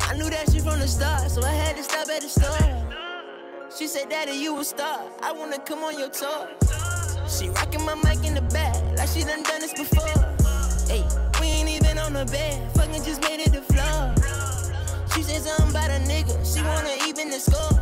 I 0.00 0.16
knew 0.16 0.28
that 0.30 0.50
shit 0.50 0.62
from 0.62 0.80
the 0.80 0.88
start, 0.88 1.30
so 1.30 1.42
I 1.42 1.52
had 1.52 1.76
to 1.76 1.82
stop 1.82 2.08
at 2.08 2.22
the 2.22 2.28
store. 2.28 3.70
She 3.76 3.86
said, 3.86 4.08
Daddy, 4.10 4.32
you 4.32 4.58
a 4.58 4.64
star. 4.64 5.02
I 5.22 5.32
wanna 5.32 5.58
come 5.58 5.84
on 5.84 5.98
your 5.98 6.08
tour. 6.08 6.48
She 7.28 7.48
rocking 7.48 7.84
my 7.84 7.94
mic 7.94 8.24
in 8.24 8.34
the 8.34 8.42
back, 8.52 8.76
like 8.96 9.08
she 9.08 9.24
done 9.24 9.42
done 9.42 9.60
this 9.60 9.72
before. 9.72 10.18
Hey, 10.88 11.06
we 11.40 11.46
ain't 11.46 11.68
even 11.68 11.98
on 11.98 12.12
the 12.12 12.26
bed, 12.26 12.70
fucking 12.74 13.04
just 13.04 13.22
made 13.22 13.40
it 13.40 13.52
the 13.52 13.62
floor. 13.62 14.14
She 15.14 15.22
said 15.22 15.42
something 15.42 15.70
about 15.70 15.90
a 15.90 16.00
nigga, 16.04 16.34
she 16.44 16.62
wanna 16.62 16.94
even 17.08 17.30
the 17.30 17.38
score. 17.38 17.81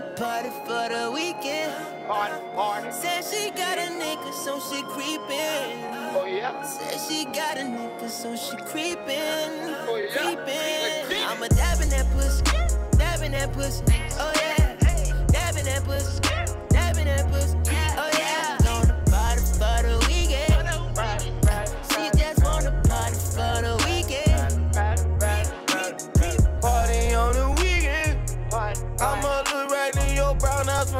Wanna 0.00 0.14
party 0.14 0.50
for 0.64 0.88
the 0.88 1.10
weekend. 1.12 1.72
Party, 2.06 2.34
party. 2.54 2.92
Said 2.92 3.24
she 3.24 3.50
got 3.50 3.78
a 3.78 3.90
nigga, 3.92 4.32
so 4.32 4.58
she 4.60 4.82
creepin'. 4.82 5.84
Oh 6.14 6.26
yeah. 6.26 6.62
Said 6.62 7.00
she 7.00 7.24
got 7.26 7.56
a 7.56 7.62
nigga, 7.62 8.08
so 8.08 8.36
she 8.36 8.56
creepin'. 8.56 9.74
Oh 9.88 9.96
yeah. 9.96 10.16
Creepin'. 10.16 11.28
I'ma 11.28 11.48
dabbing 11.48 11.90
that 11.90 12.06
pussy, 12.12 12.42
dabbing 12.98 13.32
that 13.32 13.52
pussy. 13.52 13.84
Oh 14.18 14.32
yeah. 14.36 14.76
That 14.76 15.32
dabbing 15.32 15.64
that 15.64 15.84
pussy. 15.84 16.45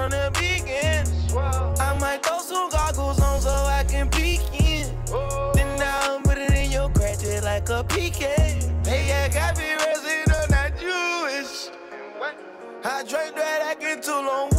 from 0.07 0.11
the 0.11 0.31
beginning. 0.35 1.07
I 1.81 1.99
might 1.99 2.25
throw 2.25 2.39
some 2.39 2.71
goggles 2.71 3.21
on 3.21 3.41
so 3.41 3.51
I 3.51 3.85
can 3.89 4.09
peek 4.09 4.41
in. 4.53 4.87
Then 5.55 5.81
I'll 5.83 6.21
put 6.21 6.39
it 6.39 6.53
in 6.53 6.71
your 6.71 6.89
crack 6.91 7.19
just 7.19 7.45
like 7.45 7.69
a 7.69 7.85
PK. 7.85 8.23
Hey, 8.87 9.25
I 9.25 9.29
got 9.29 9.57
me 9.57 9.75
resident, 9.75 10.33
I'm 10.33 10.51
not 10.51 10.79
Jewish. 10.79 11.71
I 12.85 13.03
drank 13.03 13.35
that 13.35 13.63
I 13.63 13.75
get 13.81 14.03
too 14.03 14.13
long. 14.13 14.56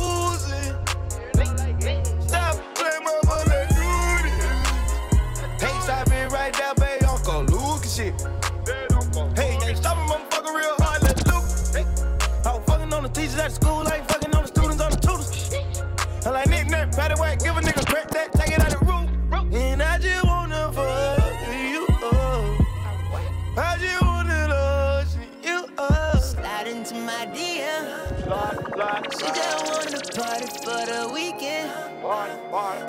She 28.88 29.28
just 29.36 29.68
wanna 29.68 30.00
party 30.16 30.48
for 30.64 30.80
the 30.88 31.12
weekend. 31.14 31.70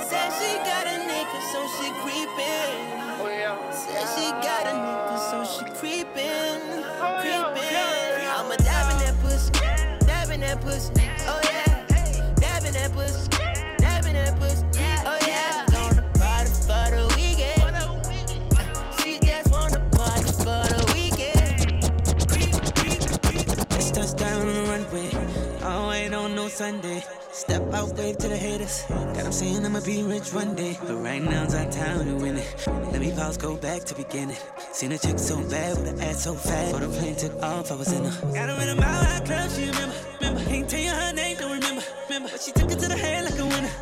Said 0.06 0.30
she 0.38 0.54
got 0.62 0.86
a 0.86 0.96
nigga, 1.10 1.40
so 1.50 1.66
she 1.74 1.90
creepin'. 2.02 3.72
Said 3.72 4.06
she 4.14 4.30
got 4.30 4.66
a 4.66 4.74
nigga, 4.78 5.18
so 5.30 5.42
she 5.44 5.64
creepin', 5.74 6.62
creepin'. 7.18 8.30
I'ma 8.30 8.54
dab 8.62 8.92
in 8.92 8.98
that 9.02 9.16
pussy, 9.22 9.50
dab 10.06 10.30
in 10.30 10.40
that 10.42 10.60
pussy. 10.60 10.92
Sunday. 26.58 27.04
Step 27.30 27.72
out, 27.72 27.96
wave 27.96 28.18
to 28.18 28.26
the 28.26 28.36
haters. 28.36 28.82
God, 28.88 29.26
I'm 29.26 29.30
saying 29.30 29.64
I'ma 29.64 29.78
be 29.78 30.02
rich 30.02 30.32
one 30.32 30.56
day. 30.56 30.76
But 30.84 30.96
right 30.96 31.22
now 31.22 31.44
it's 31.44 31.54
our 31.54 31.70
time 31.70 32.04
to 32.04 32.16
win 32.16 32.36
it. 32.36 32.66
Let 32.90 33.00
me 33.00 33.12
pause, 33.12 33.36
go 33.36 33.56
back 33.56 33.84
to 33.84 33.94
beginning. 33.94 34.36
Seen 34.72 34.90
a 34.90 34.98
chick 34.98 35.20
so 35.20 35.36
bad 35.48 35.78
with 35.78 35.86
an 35.86 36.00
ass 36.00 36.24
so 36.24 36.34
fat. 36.34 36.72
Before 36.72 36.80
the 36.80 36.98
plane 36.98 37.14
took 37.14 37.40
off, 37.44 37.70
I 37.70 37.76
was 37.76 37.92
in 37.92 38.04
her. 38.04 38.34
Got 38.34 38.48
her 38.48 38.60
in 38.60 38.70
a 38.70 38.74
mile 38.74 39.04
high 39.04 39.20
club, 39.20 39.50
she 39.52 39.66
remember. 39.66 39.94
Remember, 40.20 40.50
ain't 40.50 40.68
tell 40.68 40.80
you 40.80 40.90
her 40.90 41.12
name, 41.12 41.36
don't 41.36 41.52
remember. 41.52 41.82
Remember, 42.08 42.28
but 42.28 42.40
she 42.40 42.50
took 42.50 42.72
it 42.72 42.78
to 42.80 42.88
the 42.88 42.96
head 42.96 43.24
like 43.26 43.38
a 43.38 43.46
winner. 43.46 43.72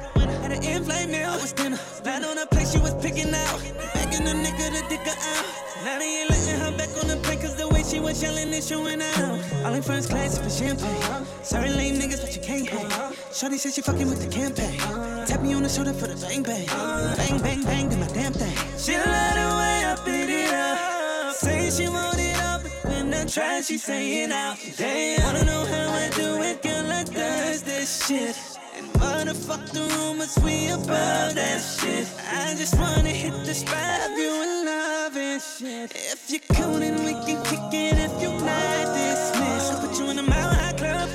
Had 0.43 0.53
an 0.53 0.62
in-flight 0.62 1.09
meal, 1.09 1.31
I 1.31 1.37
was 1.37 1.55
dinner. 1.55 1.81
Right 2.05 2.22
on 2.22 2.37
the 2.37 2.47
place 2.51 2.72
she 2.72 2.79
was 2.79 2.95
picking 3.03 3.33
out. 3.33 3.95
A 4.27 4.31
nigga 4.31 4.74
to 4.74 4.89
dick 4.89 5.07
out. 5.07 5.45
Now 5.85 5.99
they 6.01 6.22
ain't 6.22 6.31
letting 6.31 6.59
her 6.59 6.72
back 6.77 6.89
on 7.01 7.07
the 7.07 7.16
plane 7.22 7.39
cause 7.39 7.55
the 7.55 7.68
way 7.68 7.85
she 7.85 8.01
was 8.01 8.20
yelling 8.20 8.53
is 8.53 8.66
showing 8.66 9.01
out. 9.01 9.41
All 9.64 9.72
in 9.72 9.83
first 9.83 10.11
class 10.11 10.37
for 10.37 10.51
champagne. 10.51 11.24
Sorry 11.45 11.70
lame 11.70 11.95
niggas, 11.95 12.20
but 12.22 12.35
you 12.35 12.43
can't 12.43 12.68
hang. 12.68 13.12
Shorty 13.33 13.57
said 13.57 13.72
she 13.74 13.83
fucking 13.83 14.09
with 14.09 14.20
the 14.20 14.29
campaign. 14.29 14.79
Tap 15.27 15.43
me 15.43 15.55
on 15.55 15.62
the 15.62 15.68
shoulder 15.68 15.93
for 15.93 16.09
the 16.09 16.16
bang 16.16 16.43
bang. 16.43 16.66
Bang 16.66 17.39
bang 17.41 17.62
bang, 17.62 17.89
do 17.89 17.97
my 17.99 18.09
damn 18.09 18.33
thing. 18.33 18.57
She 18.77 18.97
love 18.97 19.35
the 19.39 19.47
way 19.61 19.77
I 19.87 19.95
beat 20.05 20.31
it 20.31 20.53
up. 20.53 21.35
Say 21.37 21.70
she 21.70 21.89
want 21.89 22.18
it 22.18 22.37
up, 22.39 22.62
but 22.64 22.85
when 22.85 23.14
I 23.14 23.24
try, 23.27 23.61
she 23.61 23.79
say 23.79 24.24
it 24.24 24.33
out. 24.33 24.59
Damn, 24.77 25.22
wanna 25.22 25.45
know 25.45 25.64
how 25.66 25.89
I 25.93 26.11
do 26.11 26.43
it, 26.43 26.62
girl, 26.62 26.91
I 26.91 27.05
does 27.05 27.62
this 27.62 28.07
shit. 28.07 28.37
And 28.77 28.87
motherfuck 28.93 29.70
the 29.72 29.81
rumors, 29.97 30.37
we 30.45 30.68
about 30.68 31.35
that 31.35 31.61
shit. 31.62 32.07
I 32.31 32.55
just 32.57 32.79
wanna 32.79 33.09
hit 33.09 33.33
the 33.47 33.55
spot, 33.55 34.11
you 34.11 34.43
in 34.43 34.66
love 34.66 35.16
and 35.16 35.41
shit. 35.41 35.93
If 35.95 36.31
you're 36.31 36.41
cool, 36.53 36.79
then 36.79 37.03
we 37.03 37.12
can 37.24 37.43
kick 37.45 37.72
it. 37.72 37.97
If 37.97 38.20
you're 38.20 38.39
not 38.39 38.95
dismissed, 38.95 39.72
I'll 39.72 39.81
put 39.81 39.99
you 39.99 40.11
in 40.11 40.18
a 40.18 40.22
mile 40.22 40.55
high 40.55 40.74
club. 40.74 41.09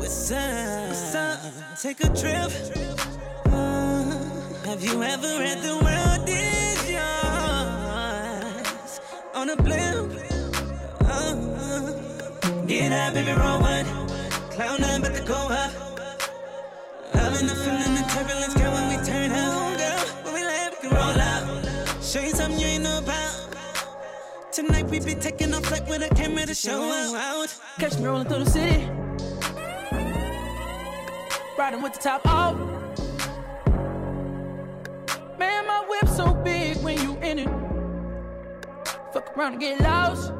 What's 0.00 0.32
up? 0.32 0.88
What's 0.88 1.14
up? 1.14 1.40
Take 1.80 2.00
a 2.02 2.08
trip. 2.08 2.50
Uh, 3.46 4.18
have 4.66 4.82
you 4.82 5.00
ever 5.02 5.38
read 5.38 5.58
the 5.62 5.76
world 5.84 6.28
is 6.28 6.90
yours 6.90 7.80
on 9.32 9.50
a 9.50 9.56
blimp? 9.56 10.12
Uh, 11.04 11.34
get 12.66 12.90
up, 12.90 13.14
baby, 13.14 13.32
roll 13.32 13.60
one. 13.60 13.86
Cloud 14.50 14.80
nine, 14.80 15.00
but 15.02 15.14
to 15.14 15.22
go 15.22 15.34
up. 15.34 15.93
Loving 17.14 17.46
the 17.46 17.54
feeling, 17.54 17.94
the 17.94 18.04
turbulence, 18.08 18.54
girl, 18.54 18.72
when 18.72 18.88
we 18.88 19.04
turn 19.04 19.30
up, 19.32 19.78
girl. 19.78 19.98
When 20.24 20.34
we 20.34 20.44
land, 20.44 20.74
we 20.74 20.88
can 20.88 20.96
roll 20.96 21.20
out. 21.20 22.02
Show 22.02 22.20
you 22.20 22.30
something 22.30 22.58
you 22.60 22.66
ain't 22.66 22.84
know 22.84 22.98
about. 22.98 23.54
Tonight 24.52 24.86
we 24.86 25.00
be 25.00 25.14
taking 25.14 25.52
off 25.54 25.70
like 25.70 25.88
with 25.88 26.02
a 26.02 26.14
camera 26.14 26.46
to 26.46 26.54
show 26.54 26.82
out. 26.82 27.54
Catch 27.78 27.98
me 27.98 28.06
rolling 28.06 28.28
through 28.28 28.44
the 28.44 28.50
city. 28.50 28.88
Riding 31.58 31.82
with 31.82 31.94
the 31.94 32.00
top 32.00 32.26
off. 32.26 32.56
Man, 35.38 35.66
my 35.66 35.84
whip 35.88 36.08
so 36.08 36.34
big 36.34 36.76
when 36.78 37.00
you 37.00 37.16
in 37.16 37.38
it. 37.40 37.48
Fuck 39.12 39.36
around 39.36 39.52
and 39.52 39.60
get 39.60 39.80
lost. 39.80 40.32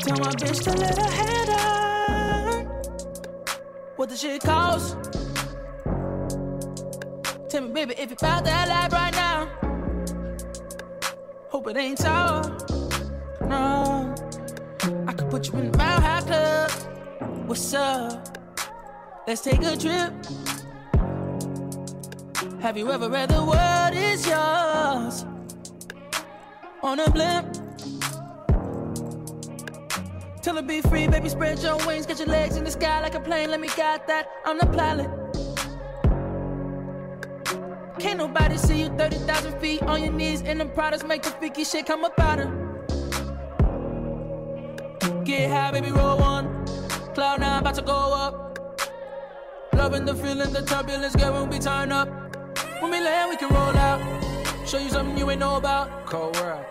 Tell 0.00 0.18
my 0.18 0.32
bitch 0.32 0.62
to 0.64 0.72
let 0.78 0.96
her 0.98 1.10
head. 1.10 1.49
What 4.00 4.08
the 4.08 4.16
shit 4.16 4.40
cost? 4.40 4.96
Tell 7.50 7.60
me, 7.60 7.68
baby, 7.70 7.94
if 7.98 8.08
you 8.08 8.16
found 8.16 8.46
that 8.46 8.66
life 8.66 8.92
right 8.94 9.12
now. 9.12 9.46
Hope 11.50 11.68
it 11.68 11.76
ain't 11.76 11.98
so. 11.98 12.40
No. 13.42 14.14
I 15.06 15.12
could 15.12 15.28
put 15.28 15.48
you 15.48 15.58
in 15.58 15.70
the 15.70 15.76
Mile 15.76 16.00
High 16.00 16.22
Club. 16.22 16.70
What's 17.46 17.74
up? 17.74 18.38
Let's 19.26 19.42
take 19.42 19.62
a 19.62 19.76
trip. 19.76 20.14
Have 22.62 22.78
you 22.78 22.90
ever 22.90 23.10
read 23.10 23.28
the 23.28 23.44
world 23.44 23.92
is 23.94 24.26
yours? 24.26 25.26
On 26.82 27.00
a 27.00 27.10
blimp. 27.10 27.59
Till 30.42 30.56
it 30.56 30.66
be 30.66 30.80
free, 30.80 31.06
baby, 31.06 31.28
spread 31.28 31.58
your 31.58 31.76
wings, 31.86 32.06
get 32.06 32.18
your 32.18 32.28
legs 32.28 32.56
in 32.56 32.64
the 32.64 32.70
sky 32.70 33.00
like 33.02 33.14
a 33.14 33.20
plane. 33.20 33.50
Let 33.50 33.60
me 33.60 33.68
guide 33.76 34.06
that. 34.06 34.26
I'm 34.46 34.58
the 34.58 34.66
pilot. 34.66 35.10
Can't 37.98 38.16
nobody 38.16 38.56
see 38.56 38.80
you 38.80 38.88
30,000 38.96 39.60
feet 39.60 39.82
on 39.82 40.02
your 40.02 40.12
knees 40.12 40.40
in 40.40 40.56
them 40.56 40.70
products, 40.70 41.04
make 41.04 41.22
the 41.22 41.28
freaky 41.32 41.64
shit 41.64 41.84
come 41.84 42.02
up 42.06 42.18
out 42.18 42.38
her. 42.38 42.50
Get 45.24 45.50
high, 45.50 45.72
baby, 45.72 45.90
roll 45.90 46.16
one. 46.16 46.64
Cloud 47.14 47.40
nine, 47.40 47.60
about 47.60 47.74
to 47.74 47.82
go 47.82 47.92
up. 47.92 48.58
Loving 49.74 50.06
the 50.06 50.14
feeling, 50.14 50.50
the 50.54 50.62
turbulence, 50.62 51.14
girl, 51.16 51.34
when 51.34 51.50
we 51.50 51.58
turn 51.58 51.92
up. 51.92 52.08
When 52.80 52.90
we 52.90 53.00
land, 53.00 53.28
we 53.28 53.36
can 53.36 53.50
roll 53.54 53.76
out. 53.76 54.00
Show 54.66 54.78
you 54.78 54.88
something 54.88 55.18
you 55.18 55.30
ain't 55.30 55.40
know 55.40 55.56
about. 55.56 56.06
Cold 56.06 56.34
world. 56.36 56.64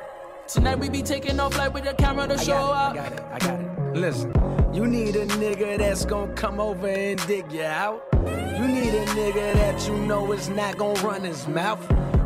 Tonight 0.50 0.80
we 0.80 0.90
be 0.90 1.04
taking 1.04 1.40
off 1.40 1.56
like 1.60 1.76
with 1.76 1.84
the 1.84 1.94
camera 1.94 2.28
to 2.28 2.34
I 2.34 2.38
show 2.38 2.56
up. 2.56 2.94
I 2.94 2.96
got 2.96 3.12
it, 3.12 3.22
I 3.32 3.38
got 3.38 3.60
it. 3.60 3.96
Listen, 3.96 4.34
you 4.74 4.88
need 4.88 5.16
a 5.16 5.28
nigga 5.28 5.78
that's 5.78 6.06
gonna 6.06 6.34
come 6.34 6.60
over 6.60 6.88
and 6.88 7.20
dig 7.28 7.52
you 7.52 7.62
out. 7.62 8.04
You 8.16 8.68
need 8.68 8.96
a 8.96 9.06
nigga 9.06 9.54
that 9.54 9.88
you 9.88 9.96
know 9.96 10.32
is 10.32 10.50
not 10.50 10.76
gonna 10.76 11.00
run 11.02 11.22
his 11.22 11.48
mouth. 11.48 11.80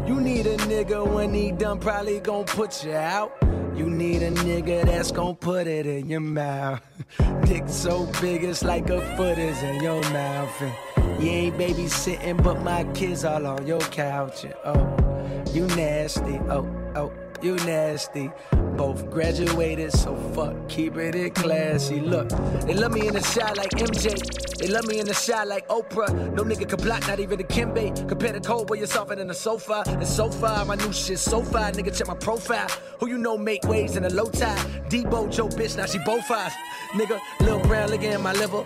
You 0.07 0.21
need 0.21 0.47
a 0.47 0.55
nigga 0.59 1.05
when 1.05 1.33
he 1.33 1.51
done 1.51 1.79
probably 1.79 2.21
gonna 2.21 2.45
put 2.45 2.85
you 2.85 2.93
out. 2.93 3.33
You 3.75 3.89
need 3.89 4.23
a 4.23 4.31
nigga 4.31 4.85
that's 4.85 5.11
gonna 5.11 5.33
put 5.33 5.67
it 5.67 5.85
in 5.85 6.07
your 6.07 6.21
mouth. 6.21 6.79
Dick 7.43 7.63
so 7.67 8.05
big 8.21 8.45
it's 8.45 8.63
like 8.63 8.89
a 8.89 9.01
foot 9.17 9.37
is 9.37 9.61
in 9.63 9.83
your 9.83 10.01
mouth. 10.11 10.61
And 10.61 11.21
you 11.21 11.29
ain't 11.29 11.57
babysitting, 11.57 12.41
but 12.41 12.61
my 12.61 12.85
kids 12.93 13.25
all 13.25 13.45
on 13.45 13.67
your 13.67 13.81
couch. 13.81 14.45
And 14.45 14.55
oh, 14.63 15.43
you 15.51 15.67
nasty. 15.75 16.39
Oh, 16.47 16.65
oh, 16.95 17.11
you 17.43 17.55
nasty. 17.57 18.31
Both 18.77 19.09
graduated, 19.11 19.91
so 19.91 20.15
fuck, 20.33 20.67
keep 20.67 20.97
it 20.97 21.35
classy. 21.35 21.99
Look, 21.99 22.29
they 22.65 22.73
love 22.73 22.91
me 22.91 23.07
in 23.07 23.13
the 23.13 23.21
shot 23.21 23.57
like 23.57 23.71
MJ. 23.71 24.57
They 24.57 24.67
love 24.67 24.87
me 24.87 24.99
in 24.99 25.05
the 25.05 25.13
shot 25.13 25.47
like 25.47 25.67
Oprah. 25.67 26.33
No 26.33 26.43
nigga 26.43 26.67
can 26.67 26.79
block, 26.79 27.07
not 27.07 27.19
even 27.19 27.37
the 27.37 27.43
Kimbe. 27.43 28.07
Compare 28.07 28.33
the 28.33 28.39
cold 28.39 28.69
where 28.69 28.79
you're 28.79 28.87
softer 28.87 29.15
than 29.15 29.27
the 29.27 29.33
sofa. 29.33 29.83
And 29.87 30.07
so 30.07 30.29
far, 30.29 30.65
my 30.65 30.75
new 30.75 30.93
shit 30.93 31.19
so 31.19 31.43
far. 31.43 31.71
Nigga, 31.71 31.95
check 31.95 32.07
my 32.07 32.15
profile. 32.15 32.67
Who 32.99 33.07
you 33.09 33.17
know 33.17 33.37
make 33.37 33.63
waves 33.65 33.95
in 33.95 34.05
a 34.05 34.09
low 34.09 34.29
tide? 34.29 34.57
Debo, 34.89 35.31
Joe, 35.31 35.49
bitch, 35.49 35.77
now 35.77 35.85
she 35.85 35.99
both 35.99 36.29
eyes. 36.31 36.53
Nigga, 36.91 37.19
Lil 37.41 37.59
Brown 37.63 37.89
licking 37.89 38.11
in 38.11 38.21
my 38.21 38.33
liver. 38.33 38.63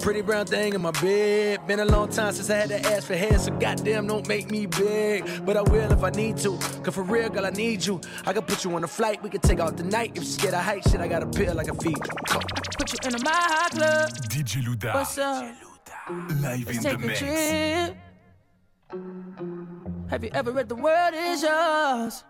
Pretty 0.00 0.20
brown 0.20 0.46
thing 0.46 0.74
in 0.74 0.82
my 0.82 0.90
bed. 0.90 1.66
Been 1.66 1.80
a 1.80 1.84
long 1.84 2.08
time 2.10 2.32
since 2.34 2.50
I 2.50 2.56
had 2.56 2.68
to 2.68 2.80
ask 2.92 3.06
for 3.06 3.14
head, 3.14 3.40
so 3.40 3.50
goddamn 3.52 4.06
don't 4.06 4.28
make 4.28 4.50
me 4.50 4.66
big. 4.66 5.24
But 5.46 5.56
I 5.56 5.62
will 5.62 5.90
if 5.92 6.02
I 6.02 6.10
need 6.10 6.36
to. 6.38 6.58
Cause 6.82 6.94
for 6.94 7.02
real, 7.02 7.30
girl, 7.30 7.46
I 7.46 7.50
need 7.50 7.84
you. 7.86 8.00
I 8.26 8.32
can 8.32 8.42
put 8.42 8.64
you 8.64 8.74
on 8.74 8.84
a 8.84 8.86
flight, 8.88 9.22
we 9.22 9.30
can 9.30 9.40
take 9.40 9.60
out 9.60 9.76
the 9.76 9.84
night. 9.84 10.12
If 10.14 10.24
you 10.24 10.28
scared 10.28 10.54
of 10.54 10.62
height, 10.62 10.82
shit, 10.88 11.00
I 11.00 11.08
got 11.08 11.22
a 11.22 11.26
pill 11.26 11.58
I 11.58 11.64
can 11.64 11.76
feed 11.76 11.96
you. 11.96 12.12
Go. 12.28 12.40
Put 12.78 12.92
you 12.92 12.98
in 13.08 13.14
a 13.14 13.18
Mile 13.24 13.34
High 13.34 13.68
Club. 13.70 14.10
DJ 14.28 14.62
Louda. 14.64 14.94
What's 14.94 15.16
up? 15.18 15.54
Live 16.42 16.66
Let's 16.66 16.76
in 16.78 16.82
take 16.82 16.98
the 16.98 17.04
a 17.04 17.06
mix. 17.06 17.18
trip. 17.18 17.96
Have 20.10 20.22
you 20.22 20.30
ever 20.34 20.52
read 20.52 20.68
The 20.68 20.74
World 20.76 21.14
Is 21.14 21.42
Yours? 21.42 22.24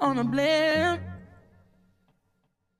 On 0.00 0.18
a 0.18 0.24
blimp. 0.24 1.00